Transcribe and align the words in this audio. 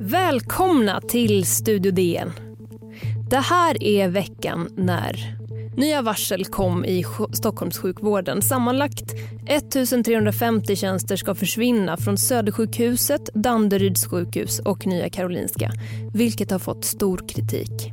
Välkomna 0.00 1.00
till 1.00 1.46
Studio 1.46 1.92
DN. 1.92 2.32
Det 3.30 3.36
här 3.36 3.82
är 3.82 4.08
veckan 4.08 4.68
när 4.76 5.36
nya 5.76 6.02
varsel 6.02 6.44
kom 6.44 6.84
i 6.84 7.04
Stockholmssjukvården. 7.32 8.42
Sammanlagt 8.42 9.14
1350 9.46 10.76
tjänster 10.76 11.16
ska 11.16 11.34
försvinna 11.34 11.96
från 11.96 12.18
Södersjukhuset, 12.18 13.30
Danderyds 13.34 14.06
sjukhus 14.06 14.58
och 14.58 14.86
Nya 14.86 15.10
Karolinska, 15.10 15.72
vilket 16.14 16.50
har 16.50 16.58
fått 16.58 16.84
stor 16.84 17.28
kritik. 17.28 17.92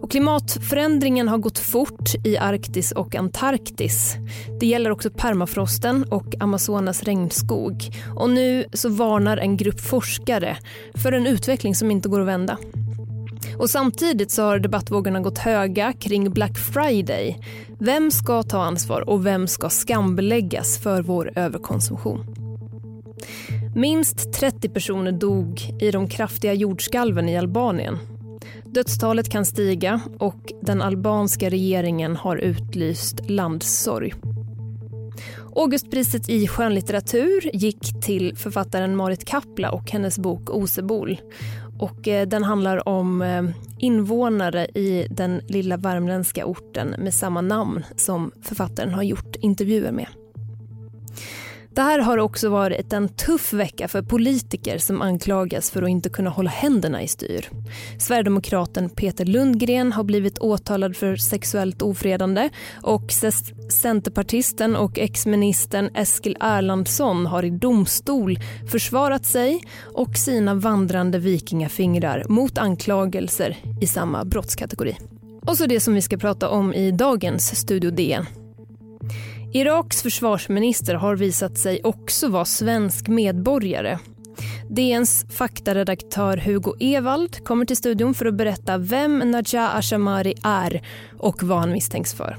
Och 0.00 0.10
klimatförändringen 0.10 1.28
har 1.28 1.38
gått 1.38 1.58
fort 1.58 2.14
i 2.24 2.36
Arktis 2.36 2.92
och 2.92 3.14
Antarktis. 3.14 4.14
Det 4.60 4.66
gäller 4.66 4.90
också 4.90 5.10
permafrosten 5.10 6.04
och 6.10 6.34
Amazonas 6.40 7.02
regnskog. 7.02 7.84
Och 8.16 8.30
nu 8.30 8.64
så 8.72 8.88
varnar 8.88 9.36
en 9.36 9.56
grupp 9.56 9.80
forskare 9.80 10.56
för 10.94 11.12
en 11.12 11.26
utveckling 11.26 11.74
som 11.74 11.90
inte 11.90 12.08
går 12.08 12.20
att 12.20 12.26
vända. 12.26 12.58
Och 13.58 13.70
samtidigt 13.70 14.30
så 14.30 14.42
har 14.42 14.58
debattvågorna 14.58 15.20
gått 15.20 15.38
höga 15.38 15.92
kring 15.92 16.30
Black 16.30 16.58
Friday. 16.58 17.40
Vem 17.78 18.10
ska 18.10 18.42
ta 18.42 18.62
ansvar 18.62 19.10
och 19.10 19.26
vem 19.26 19.46
ska 19.46 19.68
skambeläggas 19.68 20.78
för 20.78 21.02
vår 21.02 21.32
överkonsumtion? 21.36 22.26
Minst 23.74 24.32
30 24.32 24.68
personer 24.68 25.12
dog 25.12 25.60
i 25.80 25.90
de 25.90 26.08
kraftiga 26.08 26.52
jordskalven 26.52 27.28
i 27.28 27.36
Albanien 27.36 27.98
Dödstalet 28.76 29.28
kan 29.28 29.46
stiga 29.46 30.00
och 30.18 30.52
den 30.62 30.82
albanska 30.82 31.50
regeringen 31.50 32.16
har 32.16 32.36
utlyst 32.36 33.30
landssorg. 33.30 34.14
Augustpriset 35.54 36.28
i 36.28 36.48
skönlitteratur 36.48 37.56
gick 37.56 38.02
till 38.02 38.36
författaren 38.36 38.96
Marit 38.96 39.24
Kapla 39.24 39.70
och 39.70 39.90
hennes 39.90 40.18
bok 40.18 40.50
Osebol. 40.50 41.20
Och 41.78 42.08
eh, 42.08 42.28
den 42.28 42.44
handlar 42.44 42.88
om 42.88 43.22
eh, 43.22 43.44
invånare 43.78 44.64
i 44.64 45.06
den 45.10 45.40
lilla 45.48 45.76
värmländska 45.76 46.46
orten 46.46 46.94
med 46.98 47.14
samma 47.14 47.40
namn 47.40 47.84
som 47.96 48.32
författaren 48.42 48.94
har 48.94 49.02
gjort 49.02 49.36
intervjuer 49.36 49.92
med. 49.92 50.08
Det 51.76 51.82
här 51.82 51.98
har 51.98 52.18
också 52.18 52.48
varit 52.48 52.92
en 52.92 53.08
tuff 53.08 53.52
vecka 53.52 53.88
för 53.88 54.02
politiker 54.02 54.78
som 54.78 55.02
anklagas 55.02 55.70
för 55.70 55.82
att 55.82 55.88
inte 55.88 56.08
kunna 56.08 56.30
hålla 56.30 56.50
händerna 56.50 57.02
i 57.02 57.08
styr. 57.08 57.48
Sverigedemokraten 57.98 58.90
Peter 58.90 59.24
Lundgren 59.24 59.92
har 59.92 60.04
blivit 60.04 60.38
åtalad 60.38 60.96
för 60.96 61.16
sexuellt 61.16 61.82
ofredande 61.82 62.50
och 62.82 63.12
centerpartisten 63.68 64.76
och 64.76 64.98
exministern 64.98 65.90
Eskil 65.94 66.36
Erlandsson 66.40 67.26
har 67.26 67.42
i 67.42 67.50
domstol 67.50 68.38
försvarat 68.70 69.26
sig 69.26 69.62
och 69.94 70.16
sina 70.16 70.54
vandrande 70.54 71.18
vikingafingrar 71.18 72.24
mot 72.28 72.58
anklagelser 72.58 73.56
i 73.80 73.86
samma 73.86 74.24
brottskategori. 74.24 74.96
Och 75.42 75.56
så 75.56 75.66
det 75.66 75.80
som 75.80 75.94
vi 75.94 76.02
ska 76.02 76.16
prata 76.16 76.48
om 76.48 76.74
i 76.74 76.90
dagens 76.90 77.56
Studio 77.56 77.90
DN. 77.90 78.26
Iraks 79.52 80.02
försvarsminister 80.02 80.94
har 80.94 81.16
visat 81.16 81.58
sig 81.58 81.80
också 81.84 82.28
vara 82.28 82.44
svensk 82.44 83.08
medborgare. 83.08 83.98
DNs 84.70 85.26
faktaredaktör 85.30 86.36
Hugo 86.36 86.74
Ewald 86.80 87.44
kommer 87.44 87.64
till 87.64 87.76
studion 87.76 88.14
för 88.14 88.26
att 88.26 88.34
berätta 88.34 88.78
vem 88.78 89.18
Najah 89.18 89.76
Ashamari 89.76 90.34
är 90.42 90.82
och 91.18 91.42
vad 91.42 91.58
han 91.58 91.72
misstänks 91.72 92.14
för. 92.14 92.36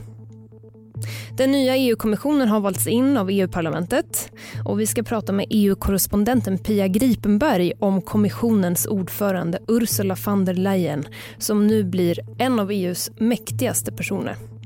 Den 1.38 1.52
nya 1.52 1.76
EU-kommissionen 1.76 2.48
har 2.48 2.60
valts 2.60 2.88
in 2.88 3.18
av 3.18 3.30
EU-parlamentet 3.30 4.32
och 4.66 4.80
vi 4.80 4.88
ska 4.88 5.04
prata 5.04 5.32
med 5.32 5.46
EU-korrespondenten 5.50 6.58
Pia 6.58 6.88
Gripenberg 6.88 7.74
om 7.80 8.02
kommissionens 8.02 8.86
ordförande 8.86 9.60
Ursula 9.68 10.16
von 10.26 10.46
der 10.46 10.54
Leyen 10.54 11.06
som 11.38 11.68
nu 11.68 11.84
blir 11.84 12.20
en 12.38 12.60
av 12.60 12.72
EUs 12.72 13.12
mäktigaste 13.20 13.92
personer. 13.92 14.57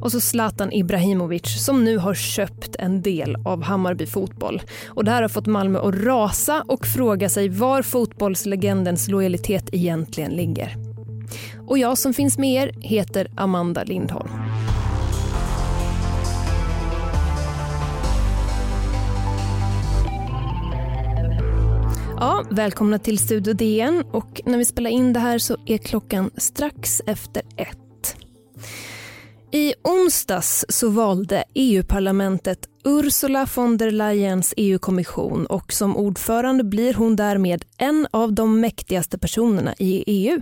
Och 0.00 0.12
så 0.12 0.20
Zlatan 0.20 0.72
Ibrahimovic 0.72 1.64
som 1.64 1.84
nu 1.84 1.98
har 1.98 2.14
köpt 2.14 2.76
en 2.78 3.02
del 3.02 3.36
av 3.44 3.62
Hammarby 3.62 4.06
fotboll. 4.06 4.62
Och 4.88 5.04
det 5.04 5.10
här 5.10 5.22
har 5.22 5.28
fått 5.28 5.46
Malmö 5.46 5.78
att 5.78 5.94
rasa 5.94 6.64
och 6.68 6.86
fråga 6.86 7.28
sig 7.28 7.48
var 7.48 7.82
fotbollslegendens 7.82 9.08
lojalitet 9.08 9.68
egentligen 9.72 10.32
ligger. 10.32 10.76
Och 11.68 11.78
jag 11.78 11.98
som 11.98 12.14
finns 12.14 12.38
med 12.38 12.64
er 12.64 12.74
heter 12.80 13.30
Amanda 13.36 13.84
Lindholm. 13.84 14.30
Ja, 22.16 22.44
välkomna 22.50 22.98
till 22.98 23.18
Studio 23.18 23.52
DN 23.52 24.04
och 24.12 24.40
när 24.44 24.58
vi 24.58 24.64
spelar 24.64 24.90
in 24.90 25.12
det 25.12 25.20
här 25.20 25.38
så 25.38 25.56
är 25.66 25.78
klockan 25.78 26.30
strax 26.36 27.02
efter 27.06 27.42
ett. 27.56 28.16
I 29.54 29.74
onsdags 29.84 30.64
så 30.68 30.88
valde 30.88 31.44
EU-parlamentet 31.54 32.68
Ursula 32.84 33.46
von 33.54 33.76
der 33.76 33.90
Leyens 33.90 34.54
EU-kommission 34.56 35.46
och 35.46 35.72
som 35.72 35.96
ordförande 35.96 36.64
blir 36.64 36.94
hon 36.94 37.16
därmed 37.16 37.64
en 37.78 38.06
av 38.10 38.32
de 38.32 38.60
mäktigaste 38.60 39.18
personerna 39.18 39.74
i 39.78 40.04
EU. 40.06 40.40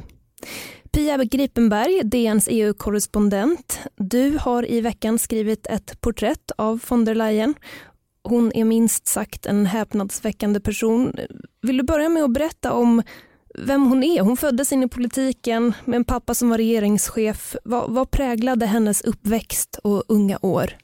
Pia 0.93 1.25
Gripenberg, 1.25 2.01
DNs 2.05 2.49
EU-korrespondent. 2.51 3.81
Du 3.97 4.39
har 4.41 4.71
i 4.71 4.81
veckan 4.81 5.19
skrivit 5.19 5.67
ett 5.67 6.01
porträtt 6.01 6.51
av 6.59 6.81
von 6.89 7.05
der 7.05 7.15
Leyen. 7.15 7.55
Hon 8.25 8.53
är 8.53 8.65
minst 8.65 9.07
sagt 9.07 9.47
en 9.47 9.67
häpnadsväckande 9.67 10.61
person. 10.61 11.13
Vill 11.63 11.77
du 11.77 11.83
börja 11.83 12.09
med 12.09 12.25
att 12.25 12.33
berätta 12.33 12.73
om 12.73 13.03
vem 13.55 13.83
hon 13.87 14.03
är. 14.03 14.21
Hon 14.21 14.37
föddes 14.37 14.73
in 14.73 14.83
i 14.83 14.89
politiken 14.89 15.75
med 15.85 15.97
en 15.97 16.05
pappa 16.05 16.35
som 16.35 16.51
var 16.51 16.59
regeringschef. 16.59 17.57
Vad, 17.65 17.91
vad 17.91 18.11
präglade 18.11 18.67
hennes 18.67 19.03
uppväxt 19.03 19.81
och 19.83 20.05
unga 20.09 20.39
år? 20.43 20.77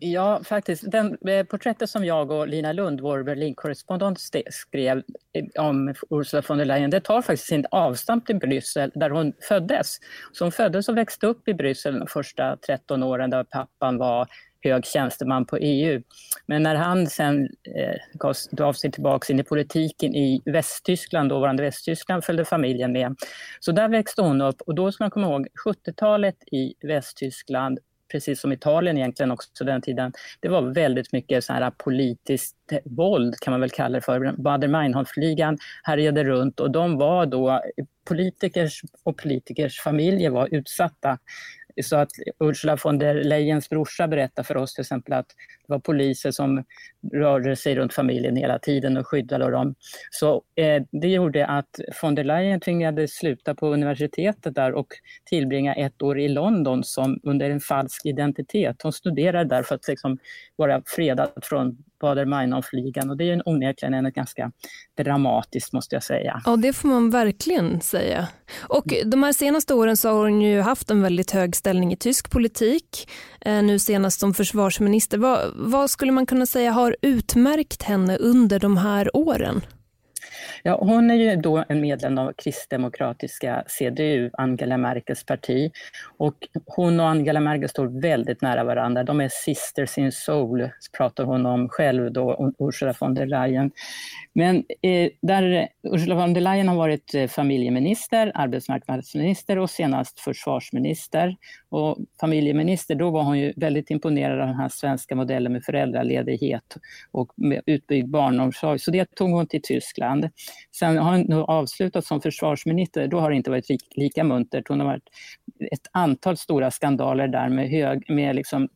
Ja, 0.00 0.40
faktiskt. 0.44 0.90
Den, 0.90 1.28
eh, 1.28 1.46
porträttet 1.46 1.90
som 1.90 2.04
jag 2.04 2.30
och 2.30 2.48
Lina 2.48 2.72
Lund, 2.72 3.00
vår 3.00 3.22
Berlinkorrespondent, 3.22 4.18
skrev 4.50 5.02
eh, 5.32 5.64
om 5.64 5.94
Ursula 6.10 6.42
von 6.48 6.58
der 6.58 6.64
Leyen, 6.64 6.90
det 6.90 7.00
tar 7.00 7.22
faktiskt 7.22 7.48
sin 7.48 7.66
avstamp 7.70 8.30
i 8.30 8.34
Bryssel 8.34 8.90
där 8.94 9.10
hon 9.10 9.32
föddes. 9.48 9.98
Så 10.32 10.44
hon 10.44 10.52
föddes 10.52 10.88
och 10.88 10.96
växte 10.96 11.26
upp 11.26 11.48
i 11.48 11.54
Bryssel 11.54 11.98
de 11.98 12.06
första 12.06 12.56
13 12.56 13.02
åren 13.02 13.30
där 13.30 13.44
pappan 13.44 13.98
var 13.98 14.28
hög 14.64 14.86
tjänsteman 14.86 15.46
på 15.46 15.56
EU. 15.56 16.02
Men 16.46 16.62
när 16.62 16.74
han 16.74 17.06
sen 17.06 17.48
eh, 17.76 18.26
gav 18.50 18.72
sig 18.72 18.92
tillbaka 18.92 19.32
in 19.32 19.40
i 19.40 19.44
politiken 19.44 20.14
i 20.14 20.42
Västtyskland, 20.44 21.28
dåvarande 21.28 21.62
Västtyskland, 21.62 22.24
följde 22.24 22.44
familjen 22.44 22.92
med. 22.92 23.16
Så 23.60 23.72
där 23.72 23.88
växte 23.88 24.22
hon 24.22 24.40
upp 24.40 24.60
och 24.60 24.74
då 24.74 24.92
ska 24.92 25.04
man 25.04 25.10
komma 25.10 25.26
ihåg 25.26 25.48
70-talet 25.66 26.36
i 26.52 26.74
Västtyskland 26.80 27.78
precis 28.14 28.40
som 28.40 28.52
Italien 28.52 28.98
egentligen 28.98 29.30
också 29.30 29.64
den 29.64 29.82
tiden, 29.82 30.12
det 30.40 30.48
var 30.48 30.62
väldigt 30.62 31.12
mycket 31.12 31.44
så 31.44 31.52
här 31.52 31.70
politiskt 31.70 32.56
våld 32.84 33.34
kan 33.40 33.50
man 33.50 33.60
väl 33.60 33.70
kalla 33.70 33.98
det 33.98 34.04
för. 34.04 34.20
Baader-Meinhof-ligan 34.20 35.58
härjade 35.82 36.24
runt 36.24 36.60
och 36.60 36.70
de 36.70 36.98
var 36.98 37.26
då, 37.26 37.62
politikers 38.08 38.82
och 39.02 39.16
politikers 39.16 39.80
familjer 39.80 40.30
var 40.30 40.48
utsatta 40.54 41.18
så 41.82 41.96
att 41.96 42.10
Ursula 42.40 42.76
von 42.84 42.98
der 42.98 43.14
Leyens 43.14 43.68
brorsa 43.68 44.08
berättar 44.08 44.42
för 44.42 44.56
oss 44.56 44.74
till 44.74 44.82
exempel 44.82 45.12
att 45.12 45.26
det 45.66 45.72
var 45.72 45.78
poliser 45.78 46.30
som 46.30 46.64
rörde 47.12 47.56
sig 47.56 47.74
runt 47.74 47.94
familjen 47.94 48.36
hela 48.36 48.58
tiden 48.58 48.96
och 48.96 49.06
skyddade 49.06 49.50
dem. 49.50 49.74
Så 50.10 50.42
eh, 50.54 50.82
det 50.92 51.08
gjorde 51.08 51.46
att 51.46 51.80
von 52.02 52.14
der 52.14 52.24
Leyen 52.24 52.60
tvingades 52.60 53.14
sluta 53.14 53.54
på 53.54 53.68
universitetet 53.68 54.54
där 54.54 54.72
och 54.72 54.88
tillbringa 55.24 55.74
ett 55.74 56.02
år 56.02 56.20
i 56.20 56.28
London 56.28 56.84
som 56.84 57.20
under 57.22 57.50
en 57.50 57.60
falsk 57.60 58.06
identitet. 58.06 58.82
Hon 58.82 58.92
studerade 58.92 59.48
där 59.48 59.62
för 59.62 59.74
att 59.74 59.88
liksom 59.88 60.18
vara 60.56 60.82
fredad 60.86 61.30
från 61.42 61.84
Baader-Meinhof-ligan 62.04 63.10
och 63.10 63.16
det 63.16 63.30
är 63.30 63.48
onekligen 63.48 63.94
en 63.94 64.12
ganska 64.12 64.52
dramatiskt 64.96 65.72
måste 65.72 65.96
jag 65.96 66.02
säga. 66.02 66.42
Ja, 66.44 66.56
det 66.56 66.72
får 66.72 66.88
man 66.88 67.10
verkligen 67.10 67.80
säga. 67.80 68.28
Och 68.60 68.94
de 69.04 69.22
här 69.22 69.32
senaste 69.32 69.74
åren 69.74 69.96
så 69.96 70.08
har 70.08 70.24
hon 70.24 70.40
ju 70.40 70.60
haft 70.60 70.90
en 70.90 71.02
väldigt 71.02 71.30
hög 71.30 71.56
ställning 71.56 71.92
i 71.92 71.96
tysk 71.96 72.30
politik, 72.30 73.08
eh, 73.40 73.62
nu 73.62 73.78
senast 73.78 74.20
som 74.20 74.34
försvarsminister. 74.34 75.18
Vad, 75.18 75.52
vad 75.56 75.90
skulle 75.90 76.12
man 76.12 76.26
kunna 76.26 76.46
säga 76.46 76.72
har 76.72 76.96
utmärkt 77.02 77.82
henne 77.82 78.16
under 78.16 78.58
de 78.58 78.76
här 78.76 79.16
åren? 79.16 79.62
Ja, 80.66 80.78
hon 80.80 81.10
är 81.10 81.14
ju 81.14 81.36
då 81.36 81.64
en 81.68 81.80
medlem 81.80 82.18
av 82.18 82.32
kristdemokratiska 82.32 83.64
CDU, 83.66 84.30
Angela 84.32 84.76
Merkels 84.76 85.24
parti. 85.24 85.70
Och 86.16 86.34
hon 86.66 87.00
och 87.00 87.06
Angela 87.06 87.40
Merkel 87.40 87.68
står 87.68 88.00
väldigt 88.00 88.42
nära 88.42 88.64
varandra. 88.64 89.04
De 89.04 89.20
är 89.20 89.28
sisters 89.28 89.98
in 89.98 90.12
soul, 90.12 90.70
pratar 90.96 91.24
hon 91.24 91.46
om 91.46 91.68
själv 91.68 92.12
då, 92.12 92.52
Ursula 92.58 92.94
von 93.00 93.14
der 93.14 93.26
Leyen. 93.26 93.70
Men 94.32 94.56
eh, 94.82 95.10
där 95.22 95.68
Ursula 95.82 96.14
von 96.14 96.34
der 96.34 96.40
Leyen 96.40 96.68
har 96.68 96.76
varit 96.76 97.14
eh, 97.14 97.26
familjeminister, 97.26 98.32
arbetsmarknadsminister 98.34 99.58
och 99.58 99.70
senast 99.70 100.20
försvarsminister 100.20 101.36
och 101.74 101.98
familjeminister, 102.20 102.94
då 102.94 103.10
var 103.10 103.22
hon 103.22 103.38
ju 103.38 103.52
väldigt 103.56 103.90
imponerad 103.90 104.40
av 104.40 104.46
den 104.46 104.56
här 104.56 104.68
svenska 104.68 105.14
modellen 105.14 105.52
med 105.52 105.64
föräldraledighet 105.64 106.76
och 107.10 107.32
med 107.36 107.62
utbyggd 107.66 108.08
barnomsorg. 108.08 108.78
Så 108.78 108.90
det 108.90 109.14
tog 109.14 109.30
hon 109.30 109.46
till 109.46 109.62
Tyskland. 109.62 110.28
Sen 110.76 110.98
har 110.98 111.16
hon 111.16 111.32
avslutat 111.32 112.04
som 112.04 112.20
försvarsminister. 112.20 113.08
Då 113.08 113.20
har 113.20 113.30
det 113.30 113.36
inte 113.36 113.50
varit 113.50 113.66
lika 113.96 114.24
muntert. 114.24 114.68
Hon 114.68 114.80
har 114.80 114.86
varit 114.86 115.08
ett 115.72 115.86
antal 115.92 116.36
stora 116.36 116.70
skandaler 116.70 117.28
där 117.28 117.48
med, 117.48 117.70
hög, 117.70 118.10
med 118.10 118.36
liksom 118.36 118.68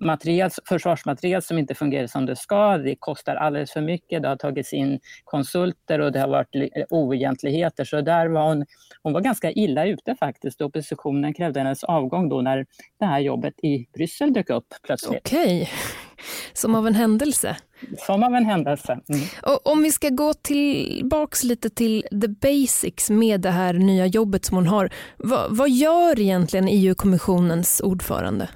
material, 0.00 0.50
försvarsmaterial 0.68 1.42
som 1.42 1.58
inte 1.58 1.74
fungerar 1.74 2.06
som 2.06 2.26
det 2.26 2.36
ska. 2.36 2.78
Det 2.78 2.96
kostar 2.98 3.36
alldeles 3.36 3.72
för 3.72 3.80
mycket. 3.80 4.22
Det 4.22 4.28
har 4.28 4.36
tagits 4.36 4.72
in 4.72 5.00
konsulter 5.24 5.98
och 5.98 6.12
det 6.12 6.20
har 6.20 6.28
varit 6.28 6.48
oegentligheter. 6.90 7.84
Så 7.84 8.00
där 8.00 8.26
var 8.26 8.48
hon, 8.48 8.66
hon 9.02 9.12
var 9.12 9.20
ganska 9.20 9.50
illa 9.50 9.86
ute 9.86 10.14
faktiskt. 10.14 10.60
Oppositionen 10.60 11.34
krävde 11.34 11.60
hennes 11.60 11.84
avgång 11.84 12.28
då 12.28 12.40
när 12.40 12.66
det 13.00 13.06
här 13.06 13.20
jobbet 13.20 13.54
i 13.64 13.86
Bryssel 13.94 14.32
dök 14.32 14.50
upp 14.50 14.66
plötsligt. 14.82 15.20
Okej, 15.24 15.70
som 16.52 16.74
av 16.74 16.86
en 16.86 16.94
händelse. 16.94 17.56
Som 17.98 18.22
av 18.22 18.34
en 18.34 18.44
händelse. 18.44 18.92
Mm. 19.08 19.20
Och 19.42 19.66
om 19.66 19.82
vi 19.82 19.92
ska 19.92 20.08
gå 20.08 20.34
tillbaks 20.34 21.44
lite 21.44 21.70
till 21.70 22.02
the 22.10 22.28
basics 22.28 23.10
med 23.10 23.40
det 23.40 23.50
här 23.50 23.72
nya 23.72 24.06
jobbet 24.06 24.44
som 24.44 24.56
hon 24.56 24.66
har. 24.66 24.90
vad, 25.16 25.56
vad 25.56 25.70
gör 25.70 26.20
egentligen 26.20 26.68
EU-kommissionens 26.68 27.80
ordförande? 27.84 28.48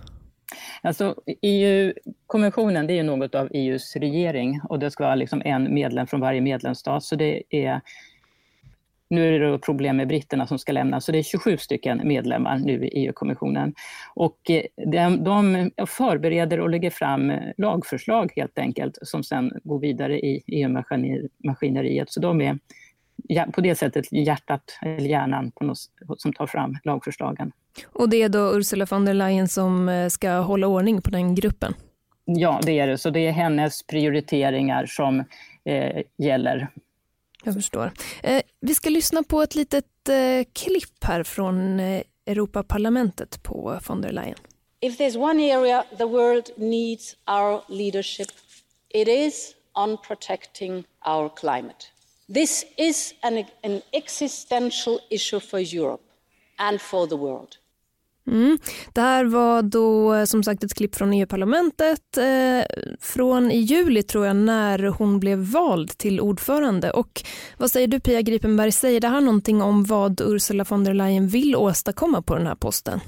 Alltså, 0.83 1.15
EU-kommissionen, 1.43 2.87
det 2.87 2.99
är 2.99 3.03
något 3.03 3.35
av 3.35 3.49
EUs 3.51 3.97
regering 3.97 4.61
och 4.69 4.79
det 4.79 4.91
ska 4.91 5.05
vara 5.05 5.15
liksom 5.15 5.43
en 5.45 5.75
medlem 5.75 6.07
från 6.07 6.21
varje 6.21 6.41
medlemsstat. 6.41 7.03
Så 7.03 7.17
det 7.17 7.43
är, 7.51 7.81
nu 9.11 9.35
är 9.35 9.41
det 9.41 9.59
problem 9.59 9.97
med 9.97 10.09
britterna 10.09 10.47
som 10.47 10.59
ska 10.59 10.73
lämna, 10.73 11.01
så 11.01 11.13
det 11.13 11.19
är 11.19 11.23
27 11.23 11.57
stycken 11.57 12.09
medlemmar 12.09 12.59
nu 12.59 12.85
i 12.85 13.05
EU-kommissionen. 13.05 13.75
Och 14.15 14.51
eh, 14.51 14.63
de, 14.93 15.25
de 15.25 15.71
förbereder 15.87 16.61
och 16.61 16.71
lägger 16.71 16.91
fram 16.91 17.33
lagförslag 17.59 18.33
helt 18.37 18.59
enkelt 18.59 18.99
som 19.03 19.25
sen 19.25 19.53
går 19.65 19.79
vidare 19.79 20.21
i 20.21 20.43
EU-maskineriet. 20.47 22.13
Så 22.13 22.21
de 22.21 22.41
är 22.41 22.59
på 23.53 23.61
det 23.61 23.75
sättet 23.75 24.13
hjärtat, 24.13 24.79
eller 24.83 25.09
hjärnan 25.09 25.51
på 25.51 25.65
något, 25.65 25.79
som 26.19 26.33
tar 26.33 26.47
fram 26.47 26.77
lagförslagen. 26.85 27.53
Och 27.93 28.09
det 28.09 28.23
är 28.23 28.29
då 28.29 28.57
Ursula 28.57 28.87
von 28.91 29.05
der 29.05 29.15
Leyen 29.15 29.49
som 29.49 29.89
eh, 29.89 30.09
ska 30.09 30.31
hålla 30.31 30.67
ordning 30.67 31.03
på 31.03 31.11
den 31.11 31.35
gruppen? 31.35 31.75
Ja, 32.25 32.61
det 32.63 32.79
är 32.79 32.87
det. 32.87 32.99
Så 32.99 33.11
det 33.11 33.27
är 33.27 33.33
hennes 33.33 33.83
prioriteringar 33.83 34.87
som 34.87 35.25
eh, 35.65 36.03
gäller. 36.19 36.69
Jag 37.45 37.55
förstår. 37.55 37.93
Eh, 38.23 38.43
vi 38.61 38.75
ska 38.75 38.91
lyssna 38.91 39.23
på 39.23 39.43
ett 39.43 39.55
litet 39.55 40.09
eh, 40.09 40.47
klipp 40.53 41.05
här 41.05 41.23
från 41.23 41.81
eh, 41.81 42.03
Europaparlamentet 42.27 43.43
på 43.43 43.81
von 43.89 44.01
der 44.01 44.13
Leyen. 44.13 44.39
If 44.81 44.99
there's 44.99 45.17
one 45.17 45.55
area 45.55 45.85
the 45.99 46.05
world 46.05 46.51
needs 46.57 47.17
our 47.27 47.61
leadership, 47.69 48.29
it 48.89 49.09
is 49.09 49.55
on 49.75 49.97
protecting 50.09 50.85
our 51.07 51.31
climate. 51.37 51.94
This 52.33 52.65
is 52.77 53.15
an, 53.23 53.45
an 53.63 53.81
existential 53.93 54.99
issue 55.11 55.41
for 55.41 55.61
Europe 55.61 56.03
and 56.57 56.81
for 56.81 57.07
the 57.07 57.17
world. 57.17 57.49
Mm. 58.27 58.59
Det 58.93 59.01
här 59.01 59.25
var 59.25 59.63
då 59.63 60.27
som 60.27 60.43
sagt 60.43 60.65
ett 60.65 60.75
klipp 60.75 60.95
från 60.95 61.13
EU-parlamentet 61.13 62.17
eh, 62.17 62.65
från 63.01 63.51
i 63.51 63.59
juli 63.59 64.03
tror 64.03 64.27
jag 64.27 64.37
när 64.37 64.79
hon 64.79 65.21
blev 65.21 65.39
vald 65.39 65.99
till 65.99 66.21
ordförande. 66.21 66.91
Och 66.91 67.23
vad 67.59 67.71
säger 67.71 67.89
du 67.89 68.01
Pia 68.01 68.23
Gripenberg, 68.23 68.73
säger 68.73 69.01
det 69.01 69.09
här 69.09 69.21
någonting 69.21 69.63
om 69.63 69.85
vad 69.85 70.21
Ursula 70.21 70.65
von 70.69 70.85
der 70.85 70.95
Leyen 70.95 71.29
vill 71.29 71.57
åstadkomma 71.57 72.23
på 72.23 72.35
den 72.37 72.47
här 72.47 72.55
posten? 72.55 73.01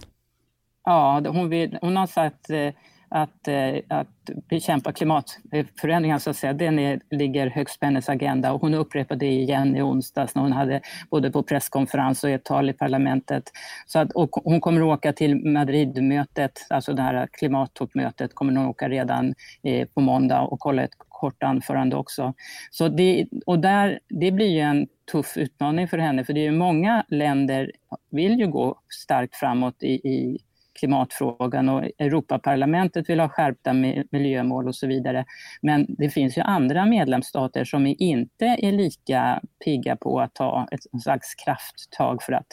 Ja, 0.85 1.23
hon, 1.27 1.49
vill, 1.49 1.79
hon 1.81 1.97
har 1.97 2.07
sagt 2.07 2.51
eh, 2.51 2.71
att, 3.09 3.49
eh, 3.49 3.77
att 3.89 4.09
bekämpa 4.49 4.93
klimatförändringar, 4.93 6.19
så 6.19 6.31
att 6.31 6.37
säga, 6.37 6.53
den 6.53 6.79
är, 6.79 7.01
ligger 7.11 7.47
högst 7.51 7.81
på 7.81 7.87
hennes 7.87 8.09
agenda. 8.09 8.53
Och 8.53 8.61
hon 8.61 8.75
upprepade 8.75 9.27
det 9.27 9.33
igen 9.33 9.77
i 9.77 9.83
onsdags 9.83 10.35
när 10.35 10.43
hon 10.43 10.53
hade 10.53 10.81
både 11.11 11.31
på 11.31 11.43
presskonferens 11.43 12.25
och 12.25 12.31
ett 12.31 12.45
tal 12.45 12.71
i 12.71 12.73
parlamentet. 12.73 13.51
Så 13.87 13.99
att, 13.99 14.13
och 14.13 14.31
hon 14.45 14.61
kommer 14.61 14.81
att 14.81 14.99
åka 14.99 15.13
till 15.13 15.47
Madridmötet, 15.47 16.67
alltså 16.71 16.93
det 16.93 17.03
här 17.03 17.29
klimattoppmötet, 17.33 18.35
kommer 18.35 18.57
hon 18.57 18.67
åka 18.67 18.89
redan 18.89 19.35
eh, 19.63 19.89
på 19.95 20.01
måndag 20.01 20.41
och 20.41 20.61
kolla 20.61 20.83
ett 20.83 20.95
kort 21.09 21.43
anförande 21.43 21.97
också. 21.97 22.35
Så 22.71 22.89
det, 22.89 23.27
och 23.47 23.59
där, 23.59 23.99
det 24.09 24.33
blir 24.33 24.51
ju 24.51 24.61
en 24.61 24.87
tuff 25.13 25.37
utmaning 25.37 25.89
för 25.89 25.99
henne, 25.99 26.25
för 26.25 26.33
det 26.33 26.41
är 26.41 26.51
ju 26.53 26.59
många 26.59 27.05
länder 27.09 27.73
vill 28.11 28.39
ju 28.39 28.47
gå 28.47 28.79
starkt 28.89 29.37
framåt 29.37 29.83
i, 29.83 29.93
i 29.93 30.39
klimatfrågan 30.79 31.69
och 31.69 31.85
Europaparlamentet 31.99 33.11
vill 33.11 33.21
ha 33.21 33.29
skärpta 33.29 33.73
miljömål 34.11 34.69
och 34.69 34.75
så 34.75 34.87
vidare. 34.87 35.25
Men 35.63 35.87
det 35.89 36.11
finns 36.11 36.39
ju 36.39 36.43
andra 36.43 36.87
medlemsstater 36.87 37.65
som 37.65 37.87
inte 37.87 38.45
är 38.45 38.73
lika 38.73 39.41
pigga 39.65 39.97
på 39.97 40.21
att 40.21 40.35
ta 40.35 40.69
ett 40.71 41.03
slags 41.03 41.35
krafttag 41.35 42.23
för 42.23 42.33
att, 42.33 42.47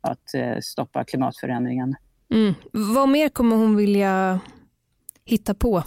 att 0.00 0.34
eh, 0.34 0.58
stoppa 0.62 1.04
klimatförändringen. 1.04 1.94
Mm. 2.34 2.54
Vad 2.72 3.08
mer 3.08 3.28
kommer 3.28 3.56
hon 3.56 3.76
vilja 3.76 4.40
hitta 5.24 5.54
på? 5.54 5.82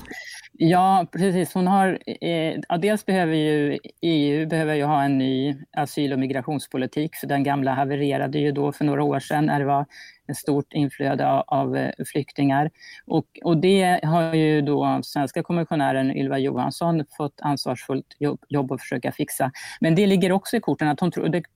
Ja, 0.58 1.08
precis. 1.12 1.54
Hon 1.54 1.68
har, 1.68 2.00
eh, 2.22 2.60
ja, 2.70 2.78
dels 2.78 3.06
behöver 3.06 3.34
ju 3.36 3.80
EU 4.02 4.48
behöver 4.48 4.76
ju 4.76 4.84
ha 4.84 5.04
en 5.04 5.18
ny 5.18 5.56
asyl 5.78 6.14
och 6.14 6.20
migrationspolitik, 6.20 7.16
för 7.16 7.28
den 7.28 7.44
gamla 7.44 7.74
havererade 7.74 8.40
ju 8.40 8.52
då 8.52 8.72
för 8.72 8.86
några 8.86 9.04
år 9.04 9.20
sedan 9.20 9.46
när 9.46 9.60
det 9.60 9.66
var 9.66 9.86
ett 10.28 10.38
stort 10.38 10.74
inflöde 10.74 11.28
av, 11.28 11.44
av 11.48 11.92
flyktingar. 12.06 12.72
Och, 13.06 13.26
och, 13.44 13.58
det 13.58 14.00
har 14.04 14.34
ju 14.34 14.62
då 14.62 15.00
svenska 15.04 15.44
kommissionären 15.44 16.18
Ylva 16.18 16.38
Johansson 16.38 17.06
fått 17.18 17.40
ansvarsfullt 17.42 18.16
jobb, 18.20 18.40
jobb 18.50 18.72
att 18.72 18.82
försöka 18.82 19.12
fixa. 19.12 19.52
Men 19.80 19.96
det 19.96 20.08
ligger 20.08 20.32
också 20.32 20.58
i 20.58 20.60
korten 20.60 20.88
att 20.88 20.98
de, 20.98 21.12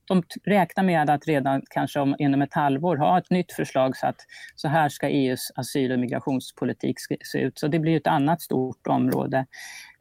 de 0.08 0.24
räknar 0.46 0.84
med 0.84 1.10
att 1.10 1.28
redan 1.28 1.62
kanske 1.70 2.00
om, 2.00 2.16
inom 2.20 2.42
ett 2.42 2.54
halvår 2.54 2.98
ha 2.98 3.18
ett 3.18 3.30
nytt 3.30 3.52
förslag 3.52 3.98
så 3.98 4.08
att 4.08 4.18
så 4.56 4.68
här 4.68 4.90
ska 4.90 5.10
EUs 5.10 5.52
asyl 5.56 5.92
och 5.92 6.00
migrationspolitik 6.00 6.96
se 7.24 7.40
ut. 7.40 7.60
Så 7.60 7.68
det 7.68 7.80
blir 7.80 7.98
ett 7.98 8.08
annat 8.08 8.42
stort 8.42 8.88
område 8.90 9.46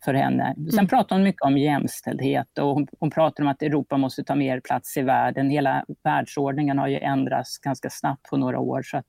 för 0.05 0.15
henne. 0.15 0.55
Sen 0.57 0.79
mm. 0.79 0.89
pratar 0.89 1.17
hon 1.17 1.23
mycket 1.23 1.43
om 1.43 1.59
jämställdhet 1.59 2.59
och 2.59 2.75
hon, 2.75 2.87
hon, 3.01 3.11
pratar 3.11 3.45
om 3.45 3.49
att 3.49 3.63
Europa 3.63 3.97
måste 3.97 4.25
ta 4.25 4.35
mer 4.35 4.61
plats 4.61 4.97
i 4.97 5.03
världen. 5.03 5.51
Hela 5.51 5.85
världsordningen 6.05 6.79
har 6.79 6.89
ju 6.89 6.99
ändrats 6.99 7.59
ganska 7.59 7.91
snabbt 7.91 8.23
på 8.31 8.37
några 8.37 8.59
år 8.59 8.83
så 8.83 8.97
att 8.97 9.07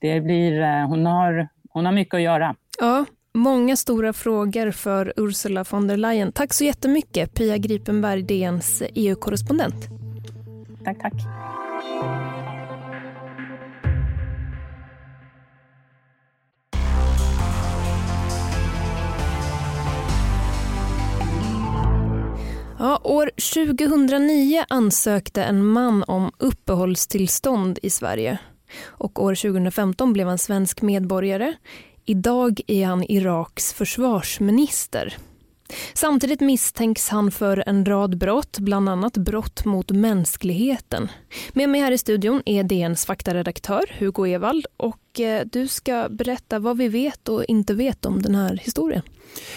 det 0.00 0.20
blir, 0.20 0.60
eh, 0.60 0.86
hon, 0.86 1.06
har, 1.06 1.48
hon 1.70 1.84
har 1.86 1.92
mycket 1.92 2.14
att 2.14 2.22
göra. 2.22 2.54
Ja, 2.80 3.04
många 3.34 3.76
stora 3.76 4.12
frågor 4.12 4.70
för 4.70 5.12
Ursula 5.16 5.64
von 5.70 5.88
der 5.88 5.96
Leyen. 5.96 6.32
Tack 6.32 6.52
så 6.52 6.64
jättemycket 6.64 7.34
Pia 7.34 7.56
Gripenberg, 7.56 8.22
DNs 8.22 8.82
EU-korrespondent. 8.94 9.88
Tack, 10.84 10.98
tack. 10.98 11.14
Ja, 22.82 23.00
år 23.04 23.30
2009 23.54 24.64
ansökte 24.68 25.42
en 25.44 25.66
man 25.66 26.02
om 26.02 26.32
uppehållstillstånd 26.38 27.78
i 27.82 27.90
Sverige. 27.90 28.38
Och 28.86 29.22
år 29.22 29.34
2015 29.34 30.12
blev 30.12 30.26
han 30.26 30.38
svensk 30.38 30.82
medborgare. 30.82 31.54
Idag 32.04 32.60
är 32.66 32.86
han 32.86 33.04
Iraks 33.04 33.72
försvarsminister. 33.72 35.16
Samtidigt 35.94 36.40
misstänks 36.40 37.08
han 37.08 37.30
för 37.30 37.64
en 37.66 37.84
rad 37.84 38.18
brott, 38.18 38.58
bland 38.58 38.88
annat 38.88 39.16
brott 39.16 39.64
mot 39.64 39.90
mänskligheten. 39.90 41.08
Med 41.52 41.68
mig 41.68 41.80
här 41.80 41.92
i 41.92 41.98
studion 41.98 42.42
är 42.46 42.62
DNs 42.64 43.06
faktaredaktör 43.06 43.84
Hugo 43.98 44.26
Evald 44.26 44.66
och 44.76 45.20
eh, 45.20 45.46
du 45.52 45.68
ska 45.68 46.08
berätta 46.10 46.58
vad 46.58 46.76
vi 46.76 46.88
vet 46.88 47.28
och 47.28 47.44
inte 47.44 47.74
vet 47.74 48.06
om 48.06 48.22
den 48.22 48.34
här 48.34 48.60
historien. 48.62 49.02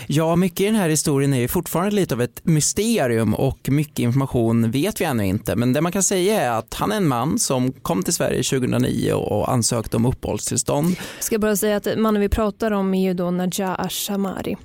Ja, 0.08 0.36
mycket 0.36 0.62
i 0.62 0.66
den 0.66 0.76
här 0.76 0.90
historien 0.90 1.34
är 1.34 1.48
fortfarande 1.48 1.96
lite 1.96 2.16
av 2.16 2.22
ett 2.22 2.42
mysterium 2.44 3.34
och 3.34 3.70
mycket 3.70 4.00
information 4.00 4.72
vet 4.72 5.02
vi 5.02 5.06
ännu 5.06 5.26
inte. 5.26 5.56
Men 5.56 5.74
det 5.74 5.82
man 5.82 5.92
kan 5.92 6.04
säga 6.04 6.42
är 6.42 6.52
att 6.52 6.74
han 6.74 6.92
är 6.92 6.98
en 6.98 7.08
man 7.08 7.40
som 7.40 7.72
kom 7.72 8.04
till 8.04 8.14
Sverige 8.14 8.44
2009 8.44 9.14
och 9.14 9.52
ansökte 9.52 9.98
om 9.98 10.06
uppehållstillstånd. 10.06 10.96
Jag 11.16 11.24
ska 11.24 11.40
bara 11.40 11.56
säga 11.56 11.78
att 11.78 11.88
mannen 11.98 12.22
vi 12.22 12.30
pratar 12.30 12.72
om 12.72 12.94
är 12.94 13.04
ju 13.04 13.14
då 13.14 13.32
Najah 13.32 13.80
Ashamari. 13.80 14.58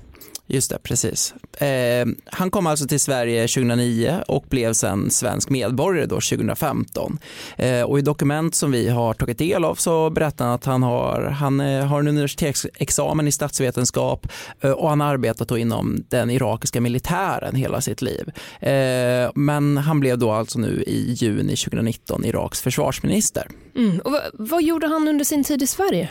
Just 0.51 0.69
det, 0.69 0.77
precis. 0.83 1.33
Eh, 1.57 2.07
han 2.25 2.51
kom 2.51 2.67
alltså 2.67 2.87
till 2.87 2.99
Sverige 2.99 3.47
2009 3.47 4.23
och 4.27 4.45
blev 4.49 4.73
sen 4.73 5.11
svensk 5.11 5.49
medborgare 5.49 6.05
då 6.05 6.15
2015. 6.15 7.17
Eh, 7.57 7.81
och 7.81 7.99
i 7.99 8.01
dokument 8.01 8.55
som 8.55 8.71
vi 8.71 8.89
har 8.89 9.13
tagit 9.13 9.37
del 9.37 9.65
av 9.65 9.75
så 9.75 10.09
berättar 10.09 10.45
han 10.45 10.53
att 10.53 10.65
han 10.65 10.83
har, 10.83 11.21
han 11.21 11.59
eh, 11.59 11.85
har 11.85 11.99
en 11.99 12.07
universitetsexamen 12.07 13.27
i 13.27 13.31
statsvetenskap 13.31 14.27
eh, 14.61 14.71
och 14.71 14.89
han 14.89 15.01
har 15.01 15.07
arbetat 15.07 15.47
då 15.47 15.57
inom 15.57 16.03
den 16.09 16.29
irakiska 16.29 16.81
militären 16.81 17.55
hela 17.55 17.81
sitt 17.81 18.01
liv. 18.01 18.31
Eh, 18.59 19.31
men 19.35 19.77
han 19.77 19.99
blev 19.99 20.17
då 20.17 20.31
alltså 20.31 20.59
nu 20.59 20.83
i 20.87 21.13
juni 21.13 21.55
2019 21.55 22.25
Iraks 22.25 22.61
försvarsminister. 22.61 23.47
Mm. 23.79 23.99
Och 23.99 24.19
vad, 24.33 24.63
gjorde 24.63 24.87
han 24.87 25.07
under 25.07 25.25
sin 25.25 25.43
tid 25.43 25.61
i 25.61 25.67
Sverige? 25.67 26.09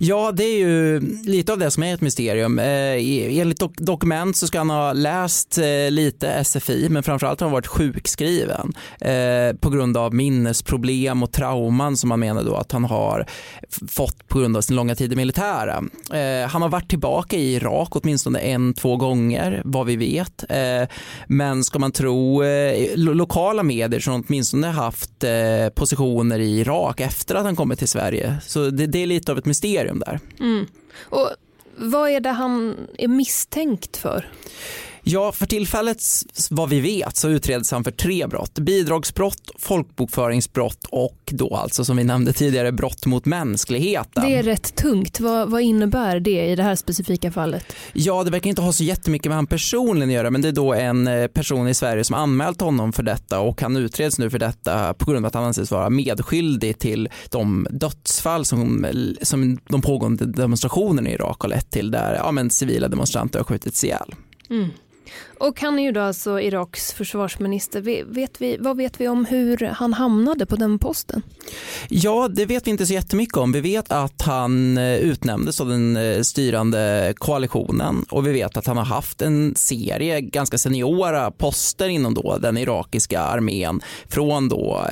Ja, 0.00 0.32
det 0.32 0.44
är 0.44 0.58
ju 0.58 1.00
lite 1.24 1.52
av 1.52 1.58
det 1.58 1.70
som 1.70 1.82
är 1.82 1.94
ett 1.94 2.00
mysterium. 2.00 2.58
Eh, 2.58 3.38
enligt 3.40 3.60
dok 3.60 3.76
dokument 3.76 4.36
så 4.36 4.46
ska 4.46 4.58
han 4.58 4.70
ha 4.70 4.92
läst 4.92 5.58
eh, 5.58 5.90
lite 5.90 6.44
SFI, 6.44 6.88
men 6.88 7.02
framförallt 7.02 7.40
har 7.40 7.46
han 7.46 7.52
varit 7.52 7.66
sjukskriven 7.66 8.72
eh, 9.00 9.56
på 9.60 9.70
grund 9.70 9.96
av 9.96 10.14
minnesproblem 10.14 11.22
och 11.22 11.32
trauman 11.32 11.96
som 11.96 12.08
man 12.08 12.20
menar 12.20 12.42
då 12.42 12.56
att 12.56 12.72
han 12.72 12.84
har 12.84 13.26
fått 13.88 14.28
på 14.28 14.38
grund 14.38 14.56
av 14.56 14.60
sin 14.60 14.76
långa 14.76 14.94
tid 14.94 15.12
i 15.12 15.16
militären. 15.16 15.90
Eh, 16.12 16.48
han 16.48 16.62
har 16.62 16.68
varit 16.68 16.90
tillbaka 16.90 17.36
i 17.36 17.54
Irak 17.54 17.88
åtminstone 17.96 18.38
en, 18.38 18.74
två 18.74 18.96
gånger, 18.96 19.62
vad 19.64 19.86
vi 19.86 19.96
vet. 19.96 20.44
Eh, 20.48 20.88
men 21.26 21.64
ska 21.64 21.78
man 21.78 21.92
tro 21.92 22.42
eh, 22.42 22.96
lokala 22.96 23.62
medier 23.62 24.00
som 24.00 24.24
åtminstone 24.28 24.66
haft 24.66 25.24
eh, 25.24 25.68
positioner 25.74 26.38
i 26.38 26.60
Irak 26.60 27.00
efter 27.06 27.34
att 27.34 27.44
han 27.44 27.56
kommit 27.56 27.78
till 27.78 27.88
Sverige. 27.88 28.36
Så 28.46 28.70
det, 28.70 28.86
det 28.86 28.98
är 28.98 29.06
lite 29.06 29.32
av 29.32 29.38
ett 29.38 29.44
mysterium 29.44 29.98
där. 30.06 30.20
Mm. 30.40 30.66
Och 31.00 31.30
vad 31.76 32.10
är 32.10 32.20
det 32.20 32.30
han 32.30 32.76
är 32.98 33.08
misstänkt 33.08 33.96
för? 33.96 34.28
Ja, 35.08 35.32
för 35.32 35.46
tillfället 35.46 36.02
vad 36.50 36.68
vi 36.68 36.80
vet 36.80 37.16
så 37.16 37.28
utreds 37.28 37.70
han 37.70 37.84
för 37.84 37.90
tre 37.90 38.26
brott. 38.26 38.58
Bidragsbrott, 38.58 39.50
folkbokföringsbrott 39.58 40.84
och 40.90 41.18
då 41.30 41.56
alltså 41.56 41.84
som 41.84 41.96
vi 41.96 42.04
nämnde 42.04 42.32
tidigare 42.32 42.72
brott 42.72 43.06
mot 43.06 43.24
mänskligheten. 43.24 44.24
Det 44.24 44.34
är 44.34 44.42
rätt 44.42 44.74
tungt. 44.76 45.20
Vad, 45.20 45.50
vad 45.50 45.60
innebär 45.60 46.20
det 46.20 46.46
i 46.46 46.56
det 46.56 46.62
här 46.62 46.74
specifika 46.74 47.32
fallet? 47.32 47.72
Ja, 47.92 48.24
det 48.24 48.30
verkar 48.30 48.50
inte 48.50 48.62
ha 48.62 48.72
så 48.72 48.84
jättemycket 48.84 49.26
med 49.26 49.36
han 49.36 49.46
personligen 49.46 50.08
att 50.08 50.14
göra 50.14 50.30
men 50.30 50.42
det 50.42 50.48
är 50.48 50.52
då 50.52 50.74
en 50.74 51.06
eh, 51.06 51.26
person 51.26 51.68
i 51.68 51.74
Sverige 51.74 52.04
som 52.04 52.14
anmält 52.14 52.60
honom 52.60 52.92
för 52.92 53.02
detta 53.02 53.40
och 53.40 53.62
han 53.62 53.76
utreds 53.76 54.18
nu 54.18 54.30
för 54.30 54.38
detta 54.38 54.94
på 54.94 55.10
grund 55.10 55.26
av 55.26 55.28
att 55.28 55.34
han 55.34 55.44
anses 55.44 55.70
vara 55.70 55.90
medskyldig 55.90 56.78
till 56.78 57.08
de 57.30 57.66
dödsfall 57.70 58.44
som, 58.44 58.86
som 59.22 59.58
de 59.68 59.82
pågående 59.82 60.26
demonstrationerna 60.26 61.10
i 61.10 61.12
Irak 61.12 61.40
har 61.40 61.48
lett 61.48 61.70
till 61.70 61.90
där 61.90 62.14
ja, 62.14 62.32
men 62.32 62.50
civila 62.50 62.88
demonstranter 62.88 63.38
har 63.38 63.44
skjutits 63.44 63.84
ihjäl. 63.84 64.14
Mm. 64.50 64.68
Och 65.38 65.60
han 65.60 65.78
är 65.78 65.82
ju 65.82 65.92
då 65.92 66.00
alltså 66.00 66.40
Iraks 66.40 66.92
försvarsminister. 66.92 67.80
Vet 68.12 68.40
vi, 68.40 68.56
vad 68.60 68.76
vet 68.76 69.00
vi 69.00 69.08
om 69.08 69.24
hur 69.24 69.66
han 69.66 69.92
hamnade 69.92 70.46
på 70.46 70.56
den 70.56 70.78
posten? 70.78 71.22
Ja, 71.88 72.28
det 72.28 72.46
vet 72.46 72.66
vi 72.66 72.70
inte 72.70 72.86
så 72.86 72.92
jättemycket 72.92 73.36
om. 73.36 73.52
Vi 73.52 73.60
vet 73.60 73.92
att 73.92 74.22
han 74.22 74.78
eh, 74.78 74.96
utnämndes 74.96 75.60
av 75.60 75.68
den 75.68 75.96
eh, 75.96 76.22
styrande 76.22 77.14
koalitionen 77.16 78.04
och 78.10 78.26
vi 78.26 78.32
vet 78.32 78.56
att 78.56 78.66
han 78.66 78.76
har 78.76 78.84
haft 78.84 79.22
en 79.22 79.54
serie 79.56 80.20
ganska 80.20 80.58
seniora 80.58 81.30
poster 81.30 81.88
inom 81.88 82.14
då 82.14 82.38
den 82.38 82.58
irakiska 82.58 83.20
armén 83.20 83.80
från 84.08 84.48
då 84.48 84.86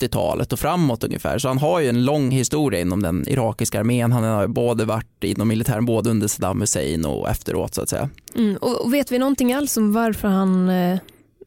80-talet 0.00 0.52
eh, 0.52 0.54
och 0.54 0.58
framåt 0.58 1.04
ungefär. 1.04 1.38
Så 1.38 1.48
han 1.48 1.58
har 1.58 1.80
ju 1.80 1.88
en 1.88 2.04
lång 2.04 2.30
historia 2.30 2.80
inom 2.80 3.02
den 3.02 3.28
irakiska 3.28 3.80
armén. 3.80 4.12
Han 4.12 4.24
har 4.24 4.46
både 4.46 4.84
varit 4.84 5.24
inom 5.24 5.48
militären 5.48 5.86
både 5.86 6.10
under 6.10 6.28
Saddam 6.28 6.60
Hussein 6.60 7.04
och 7.04 7.30
efteråt 7.30 7.74
så 7.74 7.82
att 7.82 7.88
säga. 7.88 8.08
Mm, 8.34 8.56
och 8.56 8.94
vet 8.94 9.12
vi 9.12 9.18
någonting 9.18 9.41
alls 9.50 9.76
om 9.76 9.92
varför 9.92 10.28
han 10.28 10.68
eh, 10.68 10.98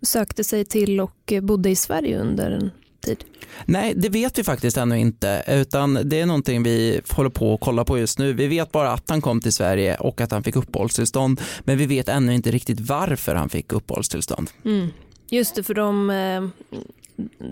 sökte 0.01 0.43
sig 0.43 0.65
till 0.65 1.01
och 1.01 1.33
bodde 1.41 1.69
i 1.69 1.75
Sverige 1.75 2.19
under 2.19 2.51
en 2.51 2.71
tid? 3.01 3.23
Nej, 3.65 3.93
det 3.95 4.09
vet 4.09 4.39
vi 4.39 4.43
faktiskt 4.43 4.77
ännu 4.77 4.99
inte, 4.99 5.43
utan 5.47 5.99
det 6.03 6.21
är 6.21 6.25
någonting 6.25 6.63
vi 6.63 7.01
håller 7.09 7.29
på 7.29 7.53
att 7.53 7.59
kolla 7.59 7.85
på 7.85 7.99
just 7.99 8.19
nu. 8.19 8.33
Vi 8.33 8.47
vet 8.47 8.71
bara 8.71 8.91
att 8.91 9.09
han 9.09 9.21
kom 9.21 9.41
till 9.41 9.53
Sverige 9.53 9.95
och 9.95 10.21
att 10.21 10.31
han 10.31 10.43
fick 10.43 10.55
uppehållstillstånd, 10.55 11.41
men 11.59 11.77
vi 11.77 11.85
vet 11.85 12.09
ännu 12.09 12.33
inte 12.33 12.51
riktigt 12.51 12.79
varför 12.79 13.35
han 13.35 13.49
fick 13.49 13.73
uppehållstillstånd. 13.73 14.49
Mm. 14.65 14.87
Just 15.29 15.55
det, 15.55 15.63
för 15.63 15.73
de, 15.73 16.09
eh, 16.09 16.43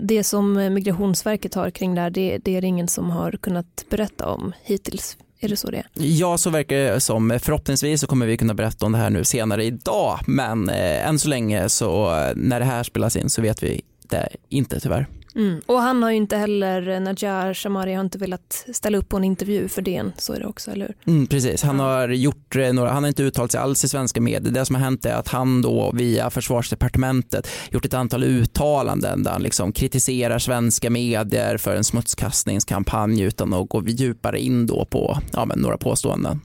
det 0.02 0.24
som 0.24 0.74
Migrationsverket 0.74 1.54
har 1.54 1.70
kring 1.70 1.94
det 1.94 2.00
här, 2.00 2.10
det, 2.10 2.38
det 2.38 2.56
är 2.56 2.60
det 2.60 2.66
ingen 2.66 2.88
som 2.88 3.10
har 3.10 3.32
kunnat 3.32 3.84
berätta 3.90 4.26
om 4.26 4.52
hittills. 4.62 5.16
Är 5.44 5.48
det 5.48 5.56
så 5.56 5.70
det 5.70 5.76
är? 5.76 5.86
Ja, 5.94 6.38
så 6.38 6.50
verkar 6.50 6.76
det 6.76 7.00
som. 7.00 7.38
Förhoppningsvis 7.42 8.00
så 8.00 8.06
kommer 8.06 8.26
vi 8.26 8.36
kunna 8.36 8.54
berätta 8.54 8.86
om 8.86 8.92
det 8.92 8.98
här 8.98 9.10
nu 9.10 9.24
senare 9.24 9.64
idag, 9.64 10.20
men 10.26 10.68
eh, 10.68 11.08
än 11.08 11.18
så 11.18 11.28
länge 11.28 11.68
så 11.68 12.16
eh, 12.16 12.32
när 12.36 12.60
det 12.60 12.66
här 12.66 12.82
spelas 12.82 13.16
in 13.16 13.30
så 13.30 13.42
vet 13.42 13.62
vi 13.62 13.80
det 14.08 14.28
inte 14.48 14.80
tyvärr. 14.80 15.06
Mm. 15.36 15.60
Och 15.66 15.78
han 15.80 16.02
har 16.02 16.10
ju 16.10 16.16
inte 16.16 16.36
heller, 16.36 17.00
Najjar 17.00 17.54
Shamari 17.54 17.94
har 17.94 18.04
inte 18.04 18.18
velat 18.18 18.66
ställa 18.72 18.98
upp 18.98 19.08
på 19.08 19.16
en 19.16 19.24
intervju 19.24 19.68
för 19.68 19.82
DN, 19.82 20.12
så 20.18 20.32
är 20.32 20.40
det 20.40 20.46
också, 20.46 20.70
eller 20.70 20.86
hur? 20.86 21.12
Mm, 21.12 21.26
precis, 21.26 21.62
han 21.62 21.80
har, 21.80 22.08
gjort 22.08 22.56
eh, 22.56 22.72
några, 22.72 22.90
han 22.90 23.02
har 23.02 23.08
inte 23.08 23.22
uttalat 23.22 23.52
sig 23.52 23.60
alls 23.60 23.84
i 23.84 23.88
svenska 23.88 24.20
medier. 24.20 24.52
Det 24.52 24.64
som 24.64 24.74
har 24.74 24.82
hänt 24.82 25.06
är 25.06 25.14
att 25.14 25.28
han 25.28 25.62
då 25.62 25.90
via 25.94 26.30
försvarsdepartementet 26.30 27.48
gjort 27.70 27.84
ett 27.84 27.94
antal 27.94 28.24
uttalanden 28.24 29.22
där 29.22 29.30
han 29.30 29.42
liksom 29.42 29.72
kritiserar 29.72 30.38
svenska 30.38 30.90
medier 30.90 31.56
för 31.56 31.76
en 31.76 31.84
smutskastningskampanj 31.84 33.22
utan 33.22 33.54
att 33.54 33.68
gå 33.68 33.82
djupare 33.86 34.40
in 34.40 34.66
då 34.66 34.84
på 34.84 35.18
ja, 35.32 35.44
men 35.44 35.58
några 35.58 35.78
påståenden. 35.78 36.40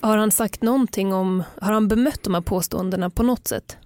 Har 0.00 0.16
han 0.16 0.30
sagt 0.30 0.62
någonting 0.62 1.12
om, 1.12 1.42
har 1.60 1.72
han 1.72 1.88
bemött 1.88 2.22
de 2.22 2.34
här 2.34 2.40
påståendena 2.40 3.10
på 3.10 3.22
något 3.22 3.48
sätt? 3.48 3.76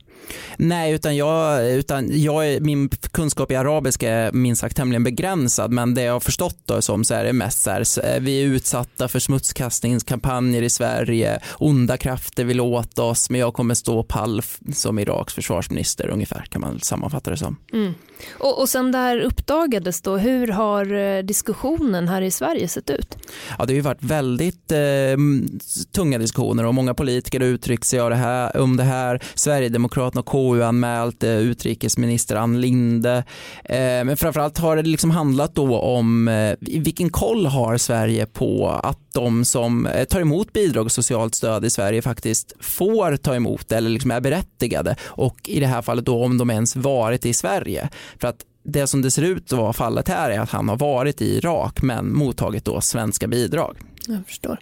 Nej, 0.56 0.92
utan, 0.92 1.16
jag, 1.16 1.70
utan 1.72 2.22
jag, 2.22 2.62
min 2.62 2.88
kunskap 2.88 3.50
i 3.50 3.56
arabiska 3.56 4.10
är 4.10 4.32
minst 4.32 4.60
sagt 4.60 4.76
tämligen 4.76 5.04
begränsad, 5.04 5.72
men 5.72 5.94
det 5.94 6.02
jag 6.02 6.12
har 6.12 6.20
förstått 6.20 6.58
då 6.64 6.82
som 6.82 7.04
så 7.04 7.14
är 7.14 7.24
det 7.24 7.32
mest 7.32 7.62
så 7.62 7.70
här, 7.70 8.04
eh, 8.04 8.20
vi 8.20 8.42
är 8.42 8.46
utsatta 8.46 9.08
för 9.08 9.18
smutskastningskampanjer 9.18 10.62
i 10.62 10.70
Sverige, 10.70 11.40
onda 11.58 11.96
krafter 11.96 12.44
vill 12.44 12.60
åt 12.60 12.98
oss, 12.98 13.30
men 13.30 13.40
jag 13.40 13.54
kommer 13.54 13.74
stå 13.74 14.02
pall 14.02 14.42
som 14.72 14.98
Iraks 14.98 15.34
försvarsminister 15.34 16.08
ungefär 16.10 16.44
kan 16.50 16.60
man 16.60 16.80
sammanfatta 16.80 17.30
det 17.30 17.36
som. 17.36 17.56
Mm. 17.72 17.94
Och, 18.32 18.60
och 18.60 18.68
sen 18.68 18.92
det 18.92 18.98
här 18.98 19.18
uppdagades 19.20 20.00
då, 20.00 20.16
hur 20.16 20.48
har 20.48 20.94
eh, 20.94 21.22
diskussionen 21.22 22.08
här 22.08 22.22
i 22.22 22.30
Sverige 22.30 22.68
sett 22.68 22.90
ut? 22.90 23.16
Ja, 23.58 23.64
det 23.64 23.72
har 23.72 23.76
ju 23.76 23.80
varit 23.80 24.02
väldigt 24.02 24.72
eh, 24.72 24.78
tunga 25.92 26.18
diskussioner 26.18 26.64
och 26.64 26.74
många 26.74 26.94
politiker 26.94 27.40
har 27.40 27.46
uttryckt 27.46 27.86
sig 27.86 27.98
det 27.98 28.14
här, 28.14 28.56
om 28.56 28.76
det 28.76 28.82
här. 28.82 29.22
Sverigedemokraterna 29.34 30.20
och 30.20 30.26
KU 30.26 30.62
anmält 30.62 31.24
eh, 31.24 31.30
utrikesminister 31.30 32.36
Ann 32.36 32.60
Linde. 32.60 33.24
Eh, 33.64 33.76
men 33.78 34.16
framförallt 34.16 34.58
har 34.58 34.76
det 34.76 34.82
liksom 34.82 35.10
handlat 35.10 35.54
då 35.54 35.78
om 35.78 36.28
eh, 36.28 36.56
vilken 36.60 37.10
koll 37.10 37.46
har 37.46 37.78
Sverige 37.78 38.26
på 38.26 38.68
att 38.68 38.98
de 39.14 39.44
som 39.44 39.86
eh, 39.86 40.04
tar 40.04 40.20
emot 40.20 40.52
bidrag 40.52 40.84
och 40.84 40.92
socialt 40.92 41.34
stöd 41.34 41.64
i 41.64 41.70
Sverige 41.70 42.02
faktiskt 42.02 42.52
får 42.60 43.16
ta 43.16 43.34
emot 43.34 43.72
eller 43.72 43.90
liksom 43.90 44.10
är 44.10 44.20
berättigade 44.20 44.96
och 45.04 45.48
i 45.48 45.60
det 45.60 45.66
här 45.66 45.82
fallet 45.82 46.06
då 46.06 46.24
om 46.24 46.38
de 46.38 46.50
ens 46.50 46.76
varit 46.76 47.26
i 47.26 47.34
Sverige. 47.34 47.88
För 48.20 48.28
att 48.28 48.44
det 48.62 48.86
som 48.86 49.02
det 49.02 49.10
ser 49.10 49.22
ut 49.22 49.52
att 49.52 49.58
vara 49.58 49.72
fallet 49.72 50.08
här 50.08 50.30
är 50.30 50.40
att 50.40 50.50
han 50.50 50.68
har 50.68 50.76
varit 50.76 51.22
i 51.22 51.36
Irak 51.36 51.82
men 51.82 52.16
mottagit 52.16 52.64
då 52.64 52.80
svenska 52.80 53.26
bidrag. 53.26 53.76
Jag 54.08 54.26
förstår. 54.26 54.58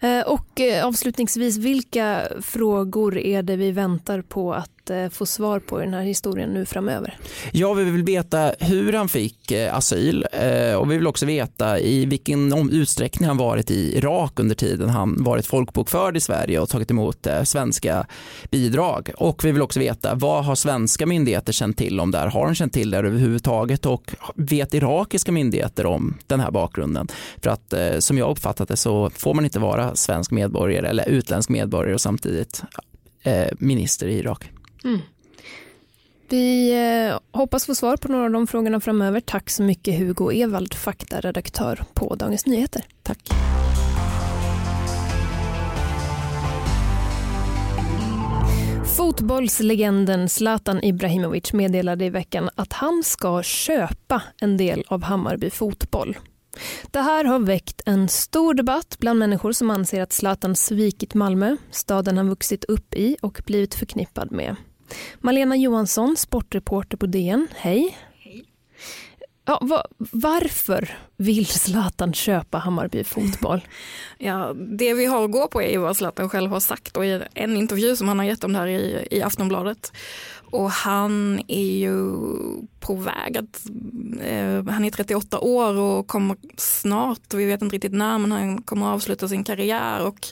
Eh, 0.00 0.20
och 0.20 0.60
eh, 0.60 0.86
avslutningsvis, 0.86 1.56
vilka 1.56 2.28
frågor 2.40 3.18
är 3.18 3.42
det 3.42 3.56
vi 3.56 3.70
väntar 3.70 4.22
på 4.22 4.54
att 4.54 4.73
Eh, 4.90 5.08
få 5.08 5.26
svar 5.26 5.58
på 5.58 5.80
i 5.80 5.84
den 5.84 5.94
här 5.94 6.02
historien 6.02 6.50
nu 6.50 6.66
framöver? 6.66 7.18
Ja, 7.52 7.72
vi 7.72 7.84
vill 7.84 8.02
veta 8.02 8.52
hur 8.60 8.92
han 8.92 9.08
fick 9.08 9.50
eh, 9.50 9.76
asyl 9.76 10.26
eh, 10.32 10.74
och 10.74 10.90
vi 10.90 10.96
vill 10.96 11.06
också 11.06 11.26
veta 11.26 11.78
i 11.78 12.06
vilken 12.06 12.68
utsträckning 12.72 13.28
han 13.28 13.36
varit 13.36 13.70
i 13.70 13.96
Irak 13.96 14.40
under 14.40 14.54
tiden 14.54 14.88
han 14.88 15.24
varit 15.24 15.46
folkbokförd 15.46 16.16
i 16.16 16.20
Sverige 16.20 16.60
och 16.60 16.68
tagit 16.68 16.90
emot 16.90 17.26
svenska 17.44 18.06
bidrag. 18.50 19.10
Och 19.16 19.44
vi 19.44 19.52
vill 19.52 19.62
också 19.62 19.80
veta 19.80 20.14
vad 20.14 20.44
har 20.44 20.54
svenska 20.54 21.06
myndigheter 21.06 21.52
känt 21.52 21.78
till 21.78 22.00
om 22.00 22.10
det 22.10 22.18
här? 22.18 22.26
Har 22.26 22.46
de 22.46 22.54
känt 22.54 22.72
till 22.72 22.90
det 22.90 22.98
överhuvudtaget 22.98 23.86
och 23.86 24.14
vet 24.34 24.74
irakiska 24.74 25.32
myndigheter 25.32 25.86
om 25.86 26.18
den 26.26 26.40
här 26.40 26.50
bakgrunden? 26.50 27.08
För 27.42 27.50
att 27.50 27.74
som 27.98 28.18
jag 28.18 28.30
uppfattat 28.30 28.68
det 28.68 28.76
så 28.76 29.10
får 29.10 29.34
man 29.34 29.44
inte 29.44 29.58
vara 29.58 29.96
svensk 29.96 30.30
medborgare 30.30 30.88
eller 30.88 31.08
utländsk 31.08 31.48
medborgare 31.50 31.94
och 31.94 32.00
samtidigt 32.00 32.62
minister 33.58 34.06
i 34.06 34.18
Irak. 34.18 34.50
Mm. 34.84 35.00
Vi 36.28 36.72
eh, 37.08 37.18
hoppas 37.30 37.66
få 37.66 37.74
svar 37.74 37.96
på 37.96 38.08
några 38.08 38.24
av 38.24 38.30
de 38.30 38.46
frågorna 38.46 38.80
framöver. 38.80 39.20
Tack 39.20 39.50
så 39.50 39.62
mycket 39.62 39.98
Hugo 39.98 40.32
Evald, 40.32 40.74
faktaredaktör 40.74 41.84
på 41.94 42.14
Dagens 42.14 42.46
Nyheter. 42.46 42.84
Tack. 43.02 43.30
Fotbollslegenden 48.96 50.28
Zlatan 50.28 50.84
Ibrahimovic 50.84 51.52
meddelade 51.52 52.04
i 52.04 52.10
veckan 52.10 52.50
att 52.54 52.72
han 52.72 53.02
ska 53.04 53.42
köpa 53.42 54.22
en 54.40 54.56
del 54.56 54.84
av 54.88 55.02
Hammarby 55.02 55.50
fotboll. 55.50 56.16
Det 56.90 57.00
här 57.00 57.24
har 57.24 57.38
väckt 57.38 57.80
en 57.86 58.08
stor 58.08 58.54
debatt 58.54 58.96
bland 58.98 59.18
människor 59.18 59.52
som 59.52 59.70
anser 59.70 60.02
att 60.02 60.12
Zlatan 60.12 60.56
svikit 60.56 61.14
Malmö, 61.14 61.56
staden 61.70 62.16
han 62.16 62.28
vuxit 62.28 62.64
upp 62.64 62.94
i 62.94 63.16
och 63.22 63.42
blivit 63.46 63.74
förknippad 63.74 64.32
med. 64.32 64.56
Malena 65.20 65.56
Johansson, 65.56 66.16
sportreporter 66.16 66.96
på 66.96 67.06
DN. 67.06 67.48
Hej. 67.56 67.98
Hej. 68.18 68.44
Ja, 69.46 69.58
va, 69.62 69.84
varför 69.98 70.98
vill 71.16 71.46
Zlatan 71.46 72.14
köpa 72.14 72.58
Hammarby 72.58 73.04
fotboll? 73.04 73.60
Ja, 74.18 74.54
det 74.54 74.94
vi 74.94 75.06
har 75.06 75.24
att 75.24 75.30
gå 75.30 75.48
på 75.48 75.62
är 75.62 75.78
vad 75.78 75.96
Zlatan 75.96 76.28
själv 76.28 76.50
har 76.50 76.60
sagt 76.60 76.96
och 76.96 77.06
i 77.06 77.22
en 77.34 77.56
intervju 77.56 77.96
som 77.96 78.08
han 78.08 78.18
har 78.18 78.26
gett 78.26 78.44
om 78.44 78.52
det 78.52 78.58
här 78.58 78.66
i, 78.66 79.08
i 79.10 79.22
Aftonbladet. 79.22 79.92
Och 80.50 80.70
han 80.70 81.40
är 81.48 81.76
ju 81.76 82.14
på 82.80 82.94
väg 82.94 83.38
att, 83.38 83.66
eh, 84.20 84.64
han 84.74 84.84
är 84.84 84.90
38 84.90 85.40
år 85.40 85.74
och 85.74 86.06
kommer 86.06 86.36
snart, 86.56 87.34
vi 87.34 87.44
vet 87.44 87.62
inte 87.62 87.74
riktigt 87.74 87.92
när, 87.92 88.18
men 88.18 88.32
han 88.32 88.62
kommer 88.62 88.86
att 88.86 88.94
avsluta 88.94 89.28
sin 89.28 89.44
karriär 89.44 90.06
och 90.06 90.26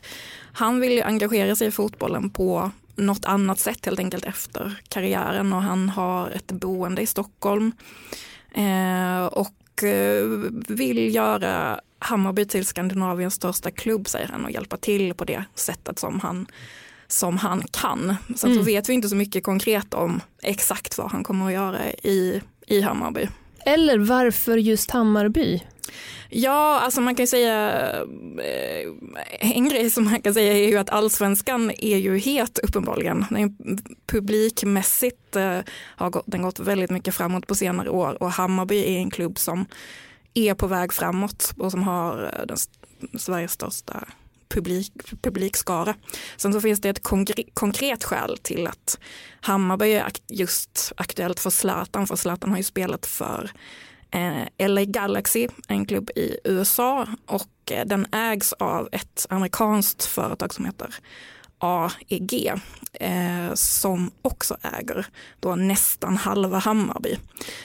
han 0.53 0.81
vill 0.81 0.93
ju 0.93 1.03
engagera 1.03 1.57
sig 1.57 1.69
i 1.69 1.71
fotbollen 1.71 2.31
på 2.31 2.71
något 2.97 3.25
annat 3.25 3.59
sätt 3.59 3.87
helt 3.87 3.99
enkelt 3.99 4.25
efter 4.25 4.81
karriären 4.89 5.53
och 5.53 5.63
han 5.63 5.89
har 5.89 6.31
ett 6.31 6.53
boende 6.53 7.03
i 7.03 7.07
Stockholm 7.07 7.73
eh, 8.55 9.25
och 9.25 9.85
eh, 9.85 10.25
vill 10.69 11.15
göra 11.15 11.81
Hammarby 11.99 12.45
till 12.45 12.67
Skandinaviens 12.67 13.35
största 13.35 13.71
klubb 13.71 14.09
säger 14.09 14.29
han 14.29 14.45
och 14.45 14.51
hjälpa 14.51 14.77
till 14.77 15.15
på 15.15 15.25
det 15.25 15.45
sättet 15.55 15.99
som 15.99 16.21
han 16.21 16.47
som 17.07 17.37
han 17.37 17.63
kan. 17.71 18.17
Sen 18.37 18.51
mm. 18.51 18.63
så 18.63 18.67
vet 18.67 18.89
vi 18.89 18.93
inte 18.93 19.09
så 19.09 19.17
mycket 19.17 19.45
konkret 19.45 19.95
om 19.95 20.21
exakt 20.43 20.99
vad 20.99 21.11
han 21.11 21.25
kommer 21.25 21.47
att 21.47 21.53
göra 21.53 21.91
i, 21.93 22.43
i 22.67 22.81
Hammarby. 22.81 23.29
Eller 23.67 23.99
varför 23.99 24.57
just 24.57 24.91
Hammarby? 24.91 25.63
Ja, 26.29 26.81
alltså 26.81 27.01
man 27.01 27.15
kan 27.15 27.27
säga, 27.27 27.83
eh, 28.39 28.89
en 29.41 29.69
grej 29.69 29.91
som 29.91 30.05
man 30.05 30.23
kan 30.23 30.35
säga 30.35 30.53
är 30.53 30.69
ju 30.69 30.79
att 30.79 30.91
allsvenskan 30.91 31.71
är 31.79 31.97
ju 31.97 32.19
het 32.19 32.59
uppenbarligen. 32.59 33.25
Publikmässigt 34.07 35.37
eh, 35.37 35.59
har 35.77 36.23
den 36.27 36.43
gått 36.43 36.61
väldigt 36.61 36.91
mycket 36.91 37.15
framåt 37.15 37.47
på 37.47 37.55
senare 37.55 37.91
år 37.91 38.23
och 38.23 38.31
Hammarby 38.31 38.85
är 38.85 38.99
en 38.99 39.11
klubb 39.11 39.39
som 39.39 39.67
är 40.35 40.55
på 40.55 40.67
väg 40.67 40.93
framåt 40.93 41.53
och 41.59 41.71
som 41.71 41.83
har 41.83 42.33
eh, 42.39 42.47
den, 42.47 42.57
Sveriges 43.19 43.53
största 43.53 44.05
publik, 44.49 44.93
publikskara. 45.23 45.95
Sen 46.37 46.53
så 46.53 46.61
finns 46.61 46.81
det 46.81 46.89
ett 46.89 47.03
konkret 47.55 48.05
skäl 48.05 48.39
till 48.43 48.67
att 48.67 48.99
Hammarby 49.41 49.93
är 49.93 50.13
just 50.29 50.93
aktuellt 50.97 51.41
för 51.41 51.51
Zlatan, 51.51 52.07
för 52.07 52.17
Zlatan 52.17 52.51
har 52.51 52.57
ju 52.57 52.65
spelat 52.65 53.07
för 53.07 53.51
Eh, 54.13 54.69
LA 54.69 54.85
Galaxy, 54.85 55.49
en 55.69 55.87
klubb 55.87 56.11
i 56.17 56.37
USA 56.45 57.07
och 57.27 57.73
eh, 57.73 57.87
den 57.87 58.07
ägs 58.13 58.53
av 58.53 58.89
ett 58.93 59.27
amerikanskt 59.29 60.05
företag 60.05 60.55
som 60.55 60.65
heter 60.65 60.95
AEG 61.59 62.53
eh, 62.93 63.55
som 63.55 64.11
också 64.23 64.57
äger 64.63 65.07
då 65.41 65.55
nästan 65.55 66.17
halva 66.17 66.59
Hammarby. 66.59 67.17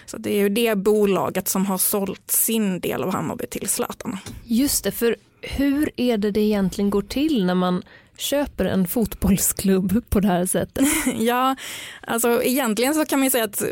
Så 0.05 0.17
det 0.17 0.29
är 0.29 0.39
ju 0.39 0.49
det 0.49 0.75
bolaget 0.75 1.47
som 1.47 1.65
har 1.65 1.77
sålt 1.77 2.31
sin 2.31 2.79
del 2.79 3.03
av 3.03 3.13
Hammarby 3.13 3.47
till 3.47 3.69
Zlatan. 3.69 4.17
Just 4.43 4.83
det, 4.83 4.91
för 4.91 5.15
hur 5.41 5.89
är 5.97 6.17
det 6.17 6.31
det 6.31 6.39
egentligen 6.39 6.89
går 6.89 7.01
till 7.01 7.45
när 7.45 7.55
man 7.55 7.83
köper 8.17 8.65
en 8.65 8.87
fotbollsklubb 8.87 10.09
på 10.09 10.19
det 10.19 10.27
här 10.27 10.45
sättet? 10.45 10.85
ja, 11.19 11.55
alltså 12.01 12.43
egentligen 12.43 12.93
så 12.93 13.05
kan 13.05 13.19
man 13.19 13.31
säga 13.31 13.43
att 13.43 13.61
eh, 13.61 13.67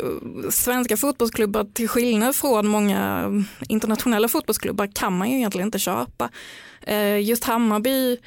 svenska 0.50 0.98
fotbollsklubbar 0.98 1.68
till 1.74 1.90
skillnad 1.90 2.36
från 2.36 2.68
många 2.68 3.22
eh, 3.24 3.70
internationella 3.70 4.28
fotbollsklubbar 4.28 4.90
kan 4.94 5.18
man 5.18 5.30
ju 5.30 5.38
egentligen 5.38 5.68
inte 5.68 5.80
köpa. 5.80 6.30
Eh, 6.82 7.20
just 7.20 7.44
Hammarby 7.44 8.18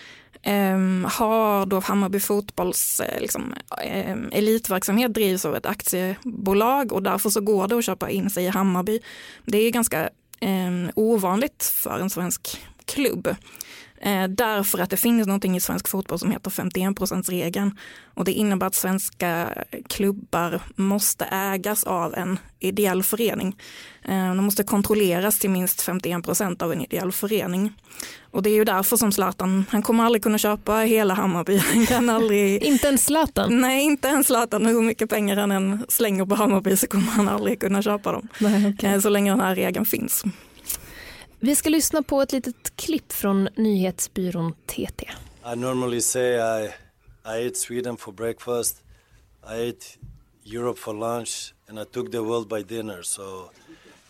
ehm, 0.42 1.06
har 1.10 1.66
då 1.66 1.80
Hammarby 1.80 2.20
fotbolls 2.20 3.02
liksom, 3.18 3.54
ehm, 3.82 4.28
elitverksamhet 4.32 5.14
drivs 5.14 5.44
av 5.44 5.56
ett 5.56 5.66
aktiebolag 5.66 6.92
och 6.92 7.02
därför 7.02 7.30
så 7.30 7.40
går 7.40 7.68
det 7.68 7.78
att 7.78 7.84
köpa 7.84 8.10
in 8.10 8.30
sig 8.30 8.44
i 8.44 8.48
Hammarby. 8.48 9.00
Det 9.44 9.58
är 9.58 9.70
ganska 9.70 10.08
ehm, 10.40 10.90
ovanligt 10.94 11.64
för 11.64 11.98
en 11.98 12.10
svensk 12.10 12.60
klubb. 12.84 13.37
Eh, 14.00 14.28
därför 14.28 14.78
att 14.78 14.90
det 14.90 14.96
finns 14.96 15.26
någonting 15.26 15.56
i 15.56 15.60
svensk 15.60 15.88
fotboll 15.88 16.18
som 16.18 16.30
heter 16.30 16.50
51 16.50 17.28
regeln 17.28 17.78
och 18.14 18.24
det 18.24 18.32
innebär 18.32 18.66
att 18.66 18.74
svenska 18.74 19.48
klubbar 19.88 20.60
måste 20.76 21.24
ägas 21.24 21.84
av 21.84 22.14
en 22.14 22.38
ideell 22.60 23.02
förening. 23.02 23.56
Eh, 24.04 24.34
de 24.34 24.44
måste 24.44 24.64
kontrolleras 24.64 25.38
till 25.38 25.50
minst 25.50 25.80
51 25.80 26.24
procent 26.24 26.62
av 26.62 26.72
en 26.72 26.80
ideell 26.80 27.12
förening. 27.12 27.72
Och 28.30 28.42
det 28.42 28.50
är 28.50 28.54
ju 28.54 28.64
därför 28.64 28.96
som 28.96 29.12
Zlatan, 29.12 29.64
han 29.70 29.82
kommer 29.82 30.04
aldrig 30.04 30.22
kunna 30.22 30.38
köpa 30.38 30.76
hela 30.76 31.14
Hammarby. 31.14 31.56
Han 31.74 31.86
kan 31.86 32.10
aldrig... 32.10 32.62
inte 32.62 32.86
ens 32.86 33.04
Zlatan? 33.04 33.60
Nej, 33.60 33.84
inte 33.84 34.08
ens 34.08 34.26
Zlatan. 34.26 34.66
Hur 34.66 34.82
mycket 34.82 35.10
pengar 35.10 35.36
han 35.36 35.52
än 35.52 35.86
slänger 35.88 36.26
på 36.26 36.34
Hammarby 36.34 36.76
så 36.76 36.86
kommer 36.86 37.06
han 37.06 37.28
aldrig 37.28 37.60
kunna 37.60 37.82
köpa 37.82 38.12
dem. 38.12 38.28
Nej, 38.38 38.68
okay. 38.68 38.94
Eh, 38.94 39.00
så 39.00 39.08
länge 39.08 39.30
den 39.30 39.40
här 39.40 39.54
regeln 39.54 39.84
finns. 39.84 40.24
Vi 41.40 41.57
ska 41.57 41.68
lyssna 41.68 42.03
på 42.03 42.22
ett 42.22 42.33
litet 42.33 42.77
klipp 42.77 43.12
från 43.12 43.48
nyhetsbyrån 43.57 44.53
TT. 44.53 45.11
I 45.53 45.57
normally 45.57 46.01
say 46.01 46.35
I, 46.35 46.66
I 47.24 47.46
ate 47.46 47.55
Sweden 47.55 47.96
for 47.96 48.12
breakfast, 48.12 48.83
I 49.42 49.68
ate 49.68 49.87
Europe 50.44 50.81
for 50.81 50.94
lunch 50.94 51.55
and 51.68 51.79
I 51.79 51.85
took 51.85 52.12
the 52.12 52.18
world 52.18 52.48
by 52.48 52.74
dinner. 52.74 53.03
So 53.03 53.51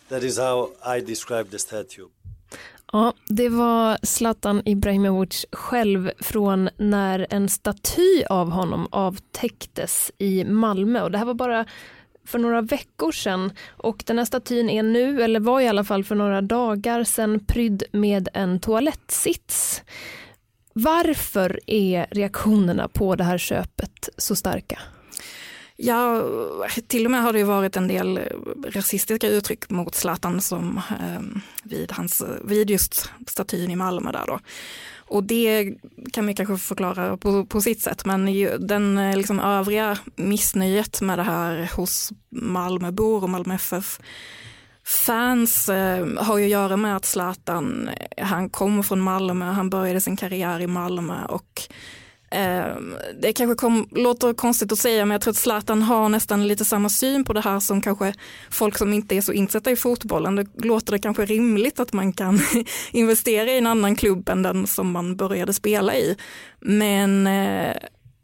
that 0.07 0.23
is 0.23 0.37
how 0.37 0.69
I 0.97 1.01
describe 1.01 1.51
the 1.51 1.59
statue. 1.59 2.05
Ja, 2.91 3.13
det 3.27 3.49
var 3.49 3.97
Zlatan 4.03 4.61
Ibrahimovic 4.65 5.45
själv 5.51 6.11
från 6.19 6.69
när 6.77 7.27
en 7.29 7.49
staty 7.49 8.23
av 8.29 8.49
honom 8.49 8.87
avtäcktes 8.91 10.11
i 10.17 10.43
Malmö. 10.43 11.01
Och 11.01 11.11
det 11.11 11.17
här 11.17 11.25
var 11.25 11.33
bara 11.33 11.65
för 12.29 12.39
några 12.39 12.61
veckor 12.61 13.11
sedan 13.11 13.51
och 13.67 14.03
den 14.05 14.17
här 14.17 14.25
statyn 14.25 14.69
är 14.69 14.83
nu, 14.83 15.23
eller 15.23 15.39
var 15.39 15.61
i 15.61 15.67
alla 15.67 15.83
fall 15.83 16.03
för 16.03 16.15
några 16.15 16.41
dagar 16.41 17.03
sedan, 17.03 17.45
prydd 17.45 17.83
med 17.91 18.29
en 18.33 18.59
toalettsits. 18.59 19.83
Varför 20.73 21.59
är 21.67 22.07
reaktionerna 22.11 22.87
på 22.87 23.15
det 23.15 23.23
här 23.23 23.37
köpet 23.37 24.09
så 24.17 24.35
starka? 24.35 24.79
Ja, 25.75 26.23
till 26.87 27.05
och 27.05 27.11
med 27.11 27.21
har 27.21 27.33
det 27.33 27.43
varit 27.43 27.77
en 27.77 27.87
del 27.87 28.17
eh, 28.17 28.23
rasistiska 28.65 29.27
uttryck 29.27 29.69
mot 29.69 29.95
Zlatan 29.95 30.41
som 30.41 30.77
eh, 30.77 31.41
vid, 31.63 31.91
hans, 31.91 32.23
vid 32.43 32.69
just 32.69 33.11
statyn 33.27 33.71
i 33.71 33.75
Malmö 33.75 34.11
där 34.11 34.23
då. 34.27 34.39
Och 35.09 35.23
det 35.23 35.73
kan 36.13 36.27
vi 36.27 36.33
kanske 36.33 36.57
förklara 36.57 37.17
på, 37.17 37.45
på 37.45 37.61
sitt 37.61 37.81
sätt, 37.81 38.05
men 38.05 38.25
den 38.59 38.97
eh, 38.97 39.17
liksom 39.17 39.39
övriga 39.39 39.97
missnöjet 40.15 41.01
med 41.01 41.19
det 41.19 41.23
här 41.23 41.71
hos 41.75 42.11
Malmöbor 42.29 43.23
och 43.23 43.29
Malmö 43.29 43.55
FF 43.55 43.99
fans 44.89 45.69
eh, 45.69 46.07
har 46.17 46.37
ju 46.37 46.43
att 46.43 46.51
göra 46.51 46.77
med 46.77 46.95
att 46.95 47.05
Zlatan, 47.05 47.89
eh, 48.17 48.25
han 48.25 48.49
kom 48.49 48.83
från 48.83 49.01
Malmö, 49.01 49.45
han 49.45 49.69
började 49.69 50.01
sin 50.01 50.17
karriär 50.17 50.59
i 50.59 50.67
Malmö 50.67 51.25
och 51.25 51.61
Ehm, 52.31 52.95
det 53.21 53.33
kanske 53.33 53.55
kom, 53.55 53.87
låter 53.91 54.33
konstigt 54.33 54.71
att 54.71 54.79
säga 54.79 55.05
men 55.05 55.11
jag 55.11 55.21
tror 55.21 55.31
att 55.31 55.37
Zlatan 55.37 55.81
har 55.81 56.09
nästan 56.09 56.47
lite 56.47 56.65
samma 56.65 56.89
syn 56.89 57.23
på 57.23 57.33
det 57.33 57.41
här 57.41 57.59
som 57.59 57.81
kanske 57.81 58.13
folk 58.49 58.77
som 58.77 58.93
inte 58.93 59.15
är 59.15 59.21
så 59.21 59.33
insatta 59.33 59.71
i 59.71 59.75
fotbollen. 59.75 60.35
Det 60.35 60.47
låter 60.55 60.91
det 60.91 60.99
kanske 60.99 61.25
rimligt 61.25 61.79
att 61.79 61.93
man 61.93 62.13
kan 62.13 62.39
investera 62.91 63.51
i 63.51 63.57
en 63.57 63.67
annan 63.67 63.95
klubb 63.95 64.29
än 64.29 64.41
den 64.41 64.67
som 64.67 64.91
man 64.91 65.15
började 65.15 65.53
spela 65.53 65.95
i. 65.95 66.17
Men 66.59 67.27
eh, 67.27 67.75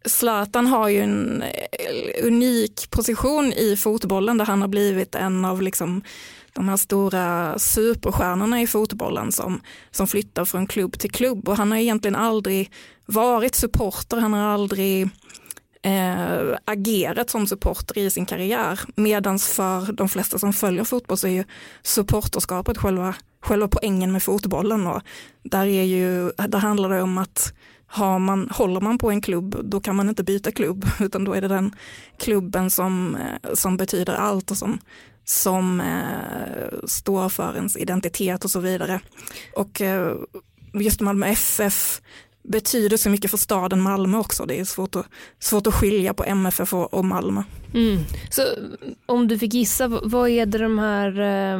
Zlatan 0.06 0.68
har 0.68 0.90
ju 0.90 1.00
en 1.00 1.42
eh, 1.42 2.28
unik 2.28 2.92
position 2.92 3.54
i 3.54 3.78
fotbollen 3.78 4.38
där 4.38 4.46
han 4.46 4.62
har 4.62 4.68
blivit 4.68 5.16
en 5.16 5.46
av 5.46 5.62
liksom 5.62 6.02
de 6.56 6.70
här 6.70 6.78
stora 6.78 7.60
superstjärnorna 7.60 8.62
i 8.62 8.68
fotbollen 8.68 9.32
som, 9.32 9.62
som 9.92 10.08
flyttar 10.08 10.46
från 10.46 10.68
klubb 10.68 11.00
till 11.00 11.12
klubb 11.12 11.50
och 11.50 11.58
han 11.58 11.72
har 11.72 11.78
egentligen 11.78 12.16
aldrig 12.16 12.72
varit 13.06 13.56
supporter, 13.56 14.18
han 14.18 14.34
har 14.34 14.54
aldrig 14.54 15.10
eh, 15.82 16.58
agerat 16.66 17.30
som 17.30 17.48
supporter 17.48 17.98
i 17.98 18.10
sin 18.10 18.26
karriär. 18.26 18.80
Medan 18.96 19.40
för 19.40 19.94
de 19.94 20.10
flesta 20.10 20.40
som 20.40 20.54
följer 20.54 20.84
fotboll 20.84 21.18
så 21.18 21.28
är 21.28 21.32
ju 21.32 21.44
supporterskapet 21.84 22.78
själva, 22.78 23.16
själva 23.42 23.68
poängen 23.68 24.12
med 24.12 24.24
fotbollen. 24.24 24.88
Och 24.88 25.02
där, 25.44 25.66
är 25.66 25.84
ju, 25.84 26.32
där 26.48 26.60
handlar 26.60 26.90
det 26.90 27.02
om 27.02 27.18
att 27.18 27.54
har 27.88 28.20
man, 28.20 28.50
håller 28.50 28.82
man 28.82 28.98
på 28.98 29.12
en 29.12 29.22
klubb 29.22 29.56
då 29.64 29.80
kan 29.80 29.96
man 29.96 30.10
inte 30.10 30.24
byta 30.24 30.52
klubb 30.52 30.86
utan 31.00 31.24
då 31.24 31.34
är 31.34 31.42
det 31.42 31.48
den 31.48 31.76
klubben 32.18 32.72
som, 32.72 33.16
eh, 33.16 33.54
som 33.54 33.78
betyder 33.78 34.14
allt 34.14 34.52
och 34.52 34.58
som, 34.58 34.80
som 35.26 35.82
eh, 35.82 36.88
står 36.88 37.30
för 37.30 37.56
ens 37.56 37.78
identitet 37.78 38.46
och 38.46 38.52
så 38.52 38.60
vidare. 38.60 39.00
Och 39.54 39.82
eh, 39.82 40.16
just 40.74 41.02
Malmö 41.02 41.28
FF 41.28 42.02
betyder 42.48 42.98
så 42.98 43.10
mycket 43.10 43.32
för 43.32 43.38
staden 43.38 43.82
Malmö 43.82 44.18
också. 44.18 44.46
Det 44.46 44.60
är 44.60 44.66
svårt 44.66 44.96
att, 44.96 45.06
svårt 45.40 45.68
att 45.68 45.74
skilja 45.74 46.14
på 46.14 46.24
MFF 46.24 46.74
och, 46.74 46.94
och 46.94 47.06
Malmö. 47.06 47.44
Mm. 47.74 48.00
Så 48.30 48.42
om 49.06 49.28
du 49.28 49.40
fick 49.40 49.54
gissa, 49.54 49.88
vad 49.88 50.30
är 50.30 50.46
det 50.46 50.58
de 50.58 50.80
här 50.80 51.20
eh, 51.20 51.60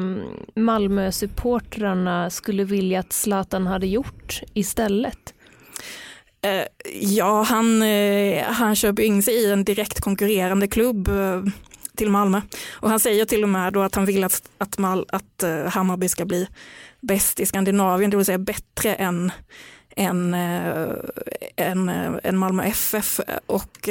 Malmö-supportrarna 0.56 2.30
skulle 2.30 2.64
vilja 2.64 3.00
att 3.00 3.14
Zlatan 3.14 3.68
hade 3.68 3.88
gjort 3.88 4.42
istället? 4.54 5.34
Eh, 6.42 6.66
ja, 7.02 7.42
han, 7.42 7.82
eh, 7.82 8.44
han 8.44 8.76
köper 8.76 9.04
in 9.04 9.24
sig 9.24 9.34
i 9.34 9.52
en 9.52 9.64
direkt 9.64 10.02
konkurrerande 10.02 10.68
klubb. 10.68 11.10
Till 11.96 12.10
Malmö. 12.10 12.42
Och 12.72 12.90
han 12.90 13.00
säger 13.00 13.26
till 13.26 13.44
och 13.44 13.50
med 13.50 13.74
då 13.74 13.82
att 13.82 13.96
han 13.96 14.06
vill 14.06 14.24
att, 14.24 14.50
att, 14.58 14.78
Mal, 14.78 15.06
att 15.10 15.44
uh, 15.44 15.66
Hammarby 15.66 16.10
ska 16.10 16.26
bli 16.26 16.48
bäst 17.02 17.40
i 17.40 17.46
Skandinavien, 17.46 18.12
det 18.12 18.18
vill 18.18 18.26
säga 18.26 18.38
bättre 18.38 18.94
än 18.94 19.32
än, 19.98 20.34
än, 21.56 21.90
än 22.24 22.38
Malmö 22.38 22.64
FF. 22.64 23.20
Och 23.46 23.90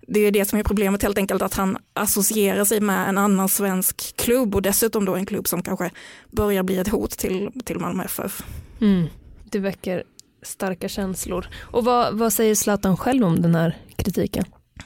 det 0.00 0.20
är 0.20 0.30
det 0.30 0.44
som 0.44 0.58
är 0.58 0.62
problemet 0.62 1.02
helt 1.02 1.18
enkelt, 1.18 1.42
att 1.42 1.54
han 1.54 1.78
associerar 1.92 2.64
sig 2.64 2.80
med 2.80 3.08
en 3.08 3.18
annan 3.18 3.48
svensk 3.48 4.16
klubb 4.16 4.54
och 4.54 4.62
dessutom 4.62 5.04
då 5.04 5.14
en 5.14 5.26
klubb 5.26 5.48
som 5.48 5.62
kanske 5.62 5.90
börjar 6.30 6.62
bli 6.62 6.78
ett 6.78 6.88
hot 6.88 7.10
till, 7.10 7.50
till 7.64 7.78
Malmö 7.78 8.04
FF. 8.04 8.42
Mm. 8.80 9.06
Det 9.44 9.58
väcker 9.58 10.04
starka 10.42 10.88
känslor. 10.88 11.46
Och 11.60 11.84
vad, 11.84 12.18
vad 12.18 12.32
säger 12.32 12.54
Zlatan 12.54 12.96
själv 12.96 13.24
om 13.24 13.42
den 13.42 13.54
här 13.54 13.78
kritiken? 13.96 14.44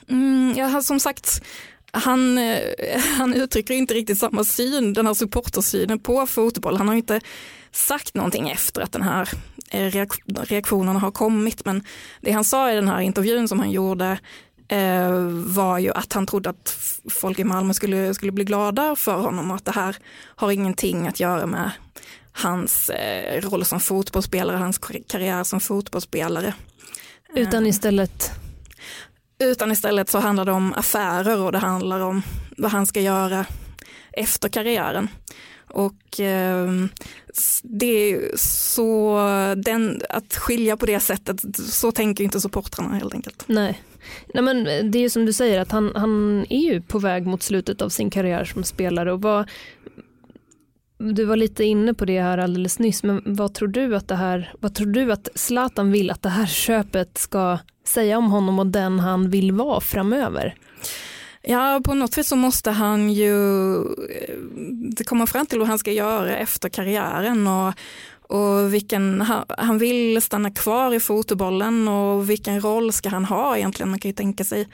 Mm, 0.08 0.54
ja, 0.56 0.82
som 0.82 1.00
sagt, 1.00 1.42
han, 1.94 2.38
han 3.18 3.34
uttrycker 3.34 3.74
inte 3.74 3.94
riktigt 3.94 4.18
samma 4.18 4.44
syn, 4.44 4.92
den 4.92 5.06
här 5.06 5.14
supportersynen 5.14 5.98
på 5.98 6.26
fotboll. 6.26 6.76
Han 6.76 6.88
har 6.88 6.94
inte 6.94 7.20
sagt 7.72 8.14
någonting 8.14 8.50
efter 8.50 8.80
att 8.80 8.92
den 8.92 9.02
här 9.02 9.28
eh, 9.70 10.06
reaktionerna 10.26 10.98
har 10.98 11.10
kommit. 11.10 11.64
Men 11.64 11.82
det 12.20 12.32
han 12.32 12.44
sa 12.44 12.72
i 12.72 12.74
den 12.74 12.88
här 12.88 13.00
intervjun 13.00 13.48
som 13.48 13.60
han 13.60 13.70
gjorde 13.70 14.18
eh, 14.68 15.12
var 15.30 15.78
ju 15.78 15.92
att 15.92 16.12
han 16.12 16.26
trodde 16.26 16.50
att 16.50 16.78
folk 17.10 17.38
i 17.38 17.44
Malmö 17.44 17.74
skulle, 17.74 18.14
skulle 18.14 18.32
bli 18.32 18.44
glada 18.44 18.96
för 18.96 19.16
honom 19.20 19.50
och 19.50 19.56
att 19.56 19.64
det 19.64 19.72
här 19.72 19.96
har 20.36 20.50
ingenting 20.50 21.06
att 21.06 21.20
göra 21.20 21.46
med 21.46 21.70
hans 22.32 22.90
eh, 22.90 23.40
roll 23.40 23.64
som 23.64 23.80
fotbollsspelare, 23.80 24.56
hans 24.56 24.78
karriär 25.06 25.44
som 25.44 25.60
fotbollsspelare. 25.60 26.54
Utan 27.34 27.66
istället? 27.66 28.43
Utan 29.38 29.72
istället 29.72 30.10
så 30.10 30.18
handlar 30.18 30.44
det 30.44 30.52
om 30.52 30.72
affärer 30.72 31.40
och 31.40 31.52
det 31.52 31.58
handlar 31.58 32.00
om 32.00 32.22
vad 32.56 32.70
han 32.70 32.86
ska 32.86 33.00
göra 33.00 33.46
efter 34.12 34.48
karriären. 34.48 35.08
Och 35.74 36.20
eh, 36.20 36.68
det 37.62 38.12
är 38.12 38.36
så, 38.36 39.18
den, 39.56 40.02
att 40.08 40.36
skilja 40.36 40.76
på 40.76 40.86
det 40.86 41.00
sättet, 41.00 41.56
så 41.56 41.92
tänker 41.92 42.24
inte 42.24 42.40
supportrarna 42.40 42.94
helt 42.94 43.14
enkelt. 43.14 43.44
Nej. 43.46 43.82
Nej 44.34 44.42
men 44.42 44.64
det 44.90 44.98
är 44.98 45.02
ju 45.02 45.10
som 45.10 45.26
du 45.26 45.32
säger 45.32 45.60
att 45.60 45.72
han, 45.72 45.92
han 45.94 46.46
är 46.48 46.72
ju 46.72 46.80
på 46.80 46.98
väg 46.98 47.26
mot 47.26 47.42
slutet 47.42 47.82
av 47.82 47.88
sin 47.88 48.10
karriär 48.10 48.44
som 48.44 48.64
spelare 48.64 49.12
och 49.12 49.22
vad, 49.22 49.50
du 51.12 51.24
var 51.24 51.36
lite 51.36 51.64
inne 51.64 51.94
på 51.94 52.04
det 52.04 52.20
här 52.20 52.38
alldeles 52.38 52.78
nyss, 52.78 53.02
men 53.02 53.22
vad 53.24 53.54
tror 53.54 53.68
du 53.68 53.96
att 53.96 54.08
det 54.08 54.16
här, 54.16 54.52
vad 54.60 54.74
tror 54.74 54.86
du 54.86 55.12
att 55.12 55.28
Zlatan 55.34 55.92
vill 55.92 56.10
att 56.10 56.22
det 56.22 56.28
här 56.28 56.46
köpet 56.46 57.18
ska 57.18 57.58
säga 57.84 58.18
om 58.18 58.30
honom 58.30 58.58
och 58.58 58.66
den 58.66 59.00
han 59.00 59.30
vill 59.30 59.52
vara 59.52 59.80
framöver? 59.80 60.54
Ja, 61.42 61.80
på 61.84 61.94
något 61.94 62.18
vis 62.18 62.28
så 62.28 62.36
måste 62.36 62.70
han 62.70 63.12
ju 63.12 63.74
eh, 63.76 65.04
komma 65.04 65.26
fram 65.26 65.46
till 65.46 65.58
vad 65.58 65.68
han 65.68 65.78
ska 65.78 65.92
göra 65.92 66.36
efter 66.36 66.68
karriären 66.68 67.46
och, 67.46 67.74
och 68.36 68.74
vilken, 68.74 69.20
han 69.48 69.78
vill 69.78 70.22
stanna 70.22 70.50
kvar 70.50 70.94
i 70.94 71.00
fotbollen 71.00 71.88
och 71.88 72.30
vilken 72.30 72.60
roll 72.60 72.92
ska 72.92 73.08
han 73.08 73.24
ha 73.24 73.56
egentligen? 73.56 73.90
Man 73.90 73.98
kan 73.98 74.08
ju 74.08 74.14
tänka 74.14 74.44
sig 74.44 74.68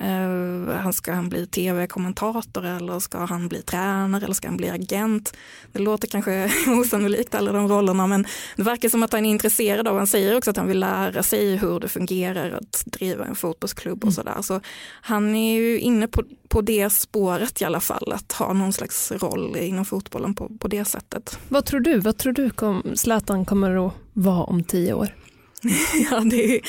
Uh, 0.00 0.90
ska 0.90 1.12
han 1.12 1.28
bli 1.28 1.46
tv-kommentator 1.46 2.64
eller 2.64 2.98
ska 2.98 3.18
han 3.18 3.48
bli 3.48 3.62
tränare 3.62 4.24
eller 4.24 4.34
ska 4.34 4.48
han 4.48 4.56
bli 4.56 4.70
agent? 4.70 5.36
Det 5.72 5.78
låter 5.78 6.08
kanske 6.08 6.50
osannolikt 6.66 7.34
alla 7.34 7.52
de 7.52 7.68
rollerna 7.68 8.06
men 8.06 8.26
det 8.56 8.62
verkar 8.62 8.88
som 8.88 9.02
att 9.02 9.12
han 9.12 9.26
är 9.26 9.30
intresserad 9.30 9.88
av, 9.88 9.96
han 9.96 10.06
säger 10.06 10.36
också 10.36 10.50
att 10.50 10.56
han 10.56 10.68
vill 10.68 10.80
lära 10.80 11.22
sig 11.22 11.56
hur 11.56 11.80
det 11.80 11.88
fungerar 11.88 12.50
att 12.50 12.82
driva 12.86 13.24
en 13.24 13.34
fotbollsklubb 13.34 13.98
och 13.98 14.04
mm. 14.04 14.12
sådär. 14.12 14.42
Så 14.42 14.60
han 15.02 15.34
är 15.34 15.60
ju 15.60 15.80
inne 15.80 16.08
på, 16.08 16.22
på 16.48 16.60
det 16.60 16.90
spåret 16.90 17.60
i 17.60 17.64
alla 17.64 17.80
fall, 17.80 18.12
att 18.12 18.32
ha 18.32 18.52
någon 18.52 18.72
slags 18.72 19.12
roll 19.12 19.56
inom 19.56 19.84
fotbollen 19.84 20.34
på, 20.34 20.50
på 20.58 20.68
det 20.68 20.84
sättet. 20.84 21.38
Vad 21.48 21.64
tror 21.64 21.80
du, 21.80 21.98
vad 21.98 22.18
tror 22.18 22.32
du 22.32 22.50
kom, 22.50 22.82
Zlatan 22.94 23.44
kommer 23.44 23.86
att 23.86 23.92
vara 24.12 24.44
om 24.44 24.64
tio 24.64 24.94
år? 24.94 25.14
Ja, 26.10 26.20
det, 26.20 26.60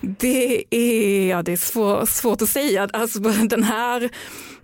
det 0.00 0.64
är, 0.70 1.28
ja, 1.28 1.42
det 1.42 1.52
är 1.52 1.56
svår, 1.56 2.06
svårt 2.06 2.42
att 2.42 2.48
säga. 2.48 2.88
Alltså, 2.92 3.18
den 3.48 3.62
här 3.62 4.10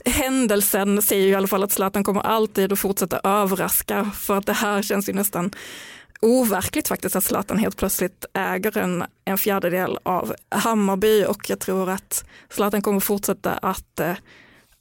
händelsen 0.05 1.03
säger 1.03 1.29
i 1.29 1.35
alla 1.35 1.47
fall 1.47 1.63
att 1.63 1.73
Zlatan 1.73 2.05
kommer 2.05 2.21
alltid 2.21 2.73
att 2.73 2.79
fortsätta 2.79 3.21
överraska 3.25 4.11
för 4.15 4.37
att 4.37 4.47
det 4.47 4.53
här 4.53 4.83
känns 4.83 5.09
ju 5.09 5.13
nästan 5.13 5.51
overkligt 6.21 6.89
faktiskt 6.89 7.17
att 7.17 7.25
Zlatan 7.25 7.59
helt 7.59 7.77
plötsligt 7.77 8.25
äger 8.33 8.79
en, 8.79 9.05
en 9.25 9.39
fjärdedel 9.39 9.99
av 10.03 10.35
Hammarby 10.49 11.25
och 11.25 11.51
jag 11.51 11.61
tror 11.61 11.91
att 11.91 12.25
Zlatan 12.51 12.83
kommer 12.83 13.01
fortsätta 13.01 13.53
att 13.53 14.01
eh, 14.01 14.15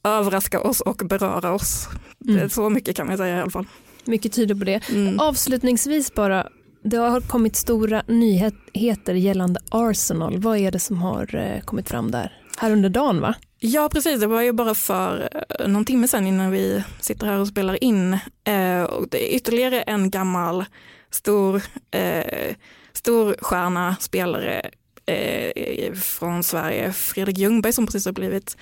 överraska 0.04 0.60
oss 0.60 0.82
och 0.82 0.96
beröra 0.96 1.54
oss. 1.54 1.88
Mm. 2.28 2.50
Så 2.50 2.70
mycket 2.70 2.96
kan 2.96 3.08
man 3.08 3.18
säga 3.18 3.38
i 3.38 3.42
alla 3.42 3.52
fall. 3.52 3.66
Mycket 4.06 4.34
tyder 4.34 4.56
på 4.56 4.64
det. 4.64 4.90
Mm. 4.90 5.20
Avslutningsvis 5.20 6.14
bara, 6.14 6.50
det 6.84 6.98
har 6.98 7.22
kommit 7.22 7.56
stora 7.56 8.04
nyheter 8.08 9.14
gällande 9.14 9.60
Arsenal. 9.70 10.38
Vad 10.38 10.58
är 10.58 10.72
det 10.72 10.80
som 10.80 11.02
har 11.02 11.36
eh, 11.36 11.62
kommit 11.62 11.90
fram 11.90 12.12
där? 12.12 12.38
Här 12.58 12.72
under 12.72 12.90
dagen 12.90 13.22
va? 13.22 13.36
Ja 13.60 13.90
precis, 13.94 14.20
det 14.20 14.28
var 14.28 14.42
ju 14.42 14.52
bara 14.52 14.76
för 14.76 15.30
eh, 15.60 15.68
någon 15.68 15.86
timme 15.86 16.08
sedan 16.08 16.28
innan 16.28 16.52
vi 16.52 16.84
sitter 17.00 17.28
här 17.28 17.40
och 17.40 17.48
spelar 17.48 17.84
in. 17.84 18.14
Eh, 18.44 18.84
och 18.84 19.08
det 19.10 19.32
är 19.32 19.36
ytterligare 19.36 19.82
en 19.82 20.10
gammal 20.10 20.66
stor, 21.12 21.62
eh, 21.92 22.56
stor 22.94 23.36
stjärna, 23.42 23.96
spelare 24.00 24.72
eh, 25.06 25.94
från 25.94 26.44
Sverige, 26.44 26.94
Fredrik 26.94 27.38
Ljungberg 27.38 27.74
som 27.74 27.86
precis 27.86 28.06
har 28.06 28.14
blivit 28.14 28.58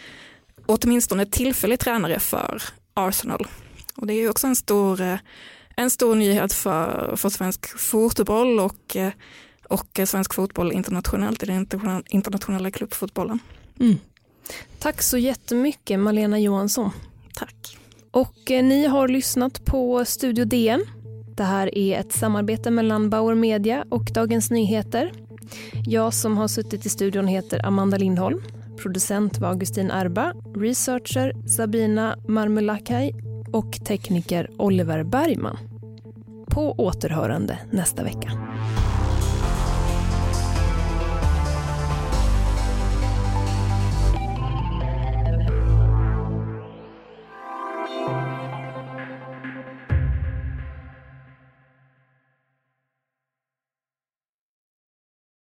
åtminstone 0.66 1.26
tillfällig 1.26 1.80
tränare 1.80 2.20
för 2.20 2.64
Arsenal. 2.94 3.48
Och 3.96 4.08
det 4.08 4.14
är 4.14 4.22
ju 4.22 4.30
också 4.30 4.48
en 4.48 4.56
stor 4.56 5.02
eh, 5.02 5.18
en 5.80 5.90
stor 5.90 6.16
nyhet 6.16 6.54
för, 6.54 7.16
för 7.16 7.30
svensk 7.30 7.80
fotboll 7.80 8.60
och, 8.60 8.98
och 9.68 10.00
svensk 10.06 10.34
fotboll 10.34 10.72
internationellt 10.72 11.44
i 11.44 11.46
den 11.46 11.68
internationella 12.10 12.72
klubbfotbollen. 12.72 13.40
Mm. 13.80 13.98
Tack 14.80 15.02
så 15.02 15.18
jättemycket 15.18 16.00
Malena 16.00 16.40
Johansson. 16.40 16.92
Tack. 17.36 17.78
Och 18.12 18.52
eh, 18.52 18.64
ni 18.64 18.86
har 18.86 19.08
lyssnat 19.08 19.66
på 19.66 20.06
Studio 20.06 20.46
DN. 20.46 20.86
Det 21.36 21.44
här 21.44 21.78
är 21.78 22.00
ett 22.00 22.12
samarbete 22.12 22.72
mellan 22.72 23.10
Bauer 23.10 23.36
Media 23.36 23.86
och 23.90 24.04
Dagens 24.14 24.52
Nyheter. 24.52 25.12
Jag 25.86 26.14
som 26.14 26.38
har 26.38 26.48
suttit 26.48 26.86
i 26.86 26.90
studion 26.90 27.28
heter 27.28 27.66
Amanda 27.66 27.98
Lindholm. 27.98 28.42
Producent 28.78 29.38
var 29.38 29.50
Augustin 29.50 29.92
Erba, 29.92 30.34
researcher 30.56 31.48
Sabina 31.48 32.18
Marmulakai 32.28 33.14
och 33.54 33.86
tekniker 33.86 34.50
Oliver 34.58 35.04
Bergman. 35.04 35.69
På 36.60 36.76
återhörande 36.78 37.60
nästa 37.72 38.04
vecka. 38.04 38.32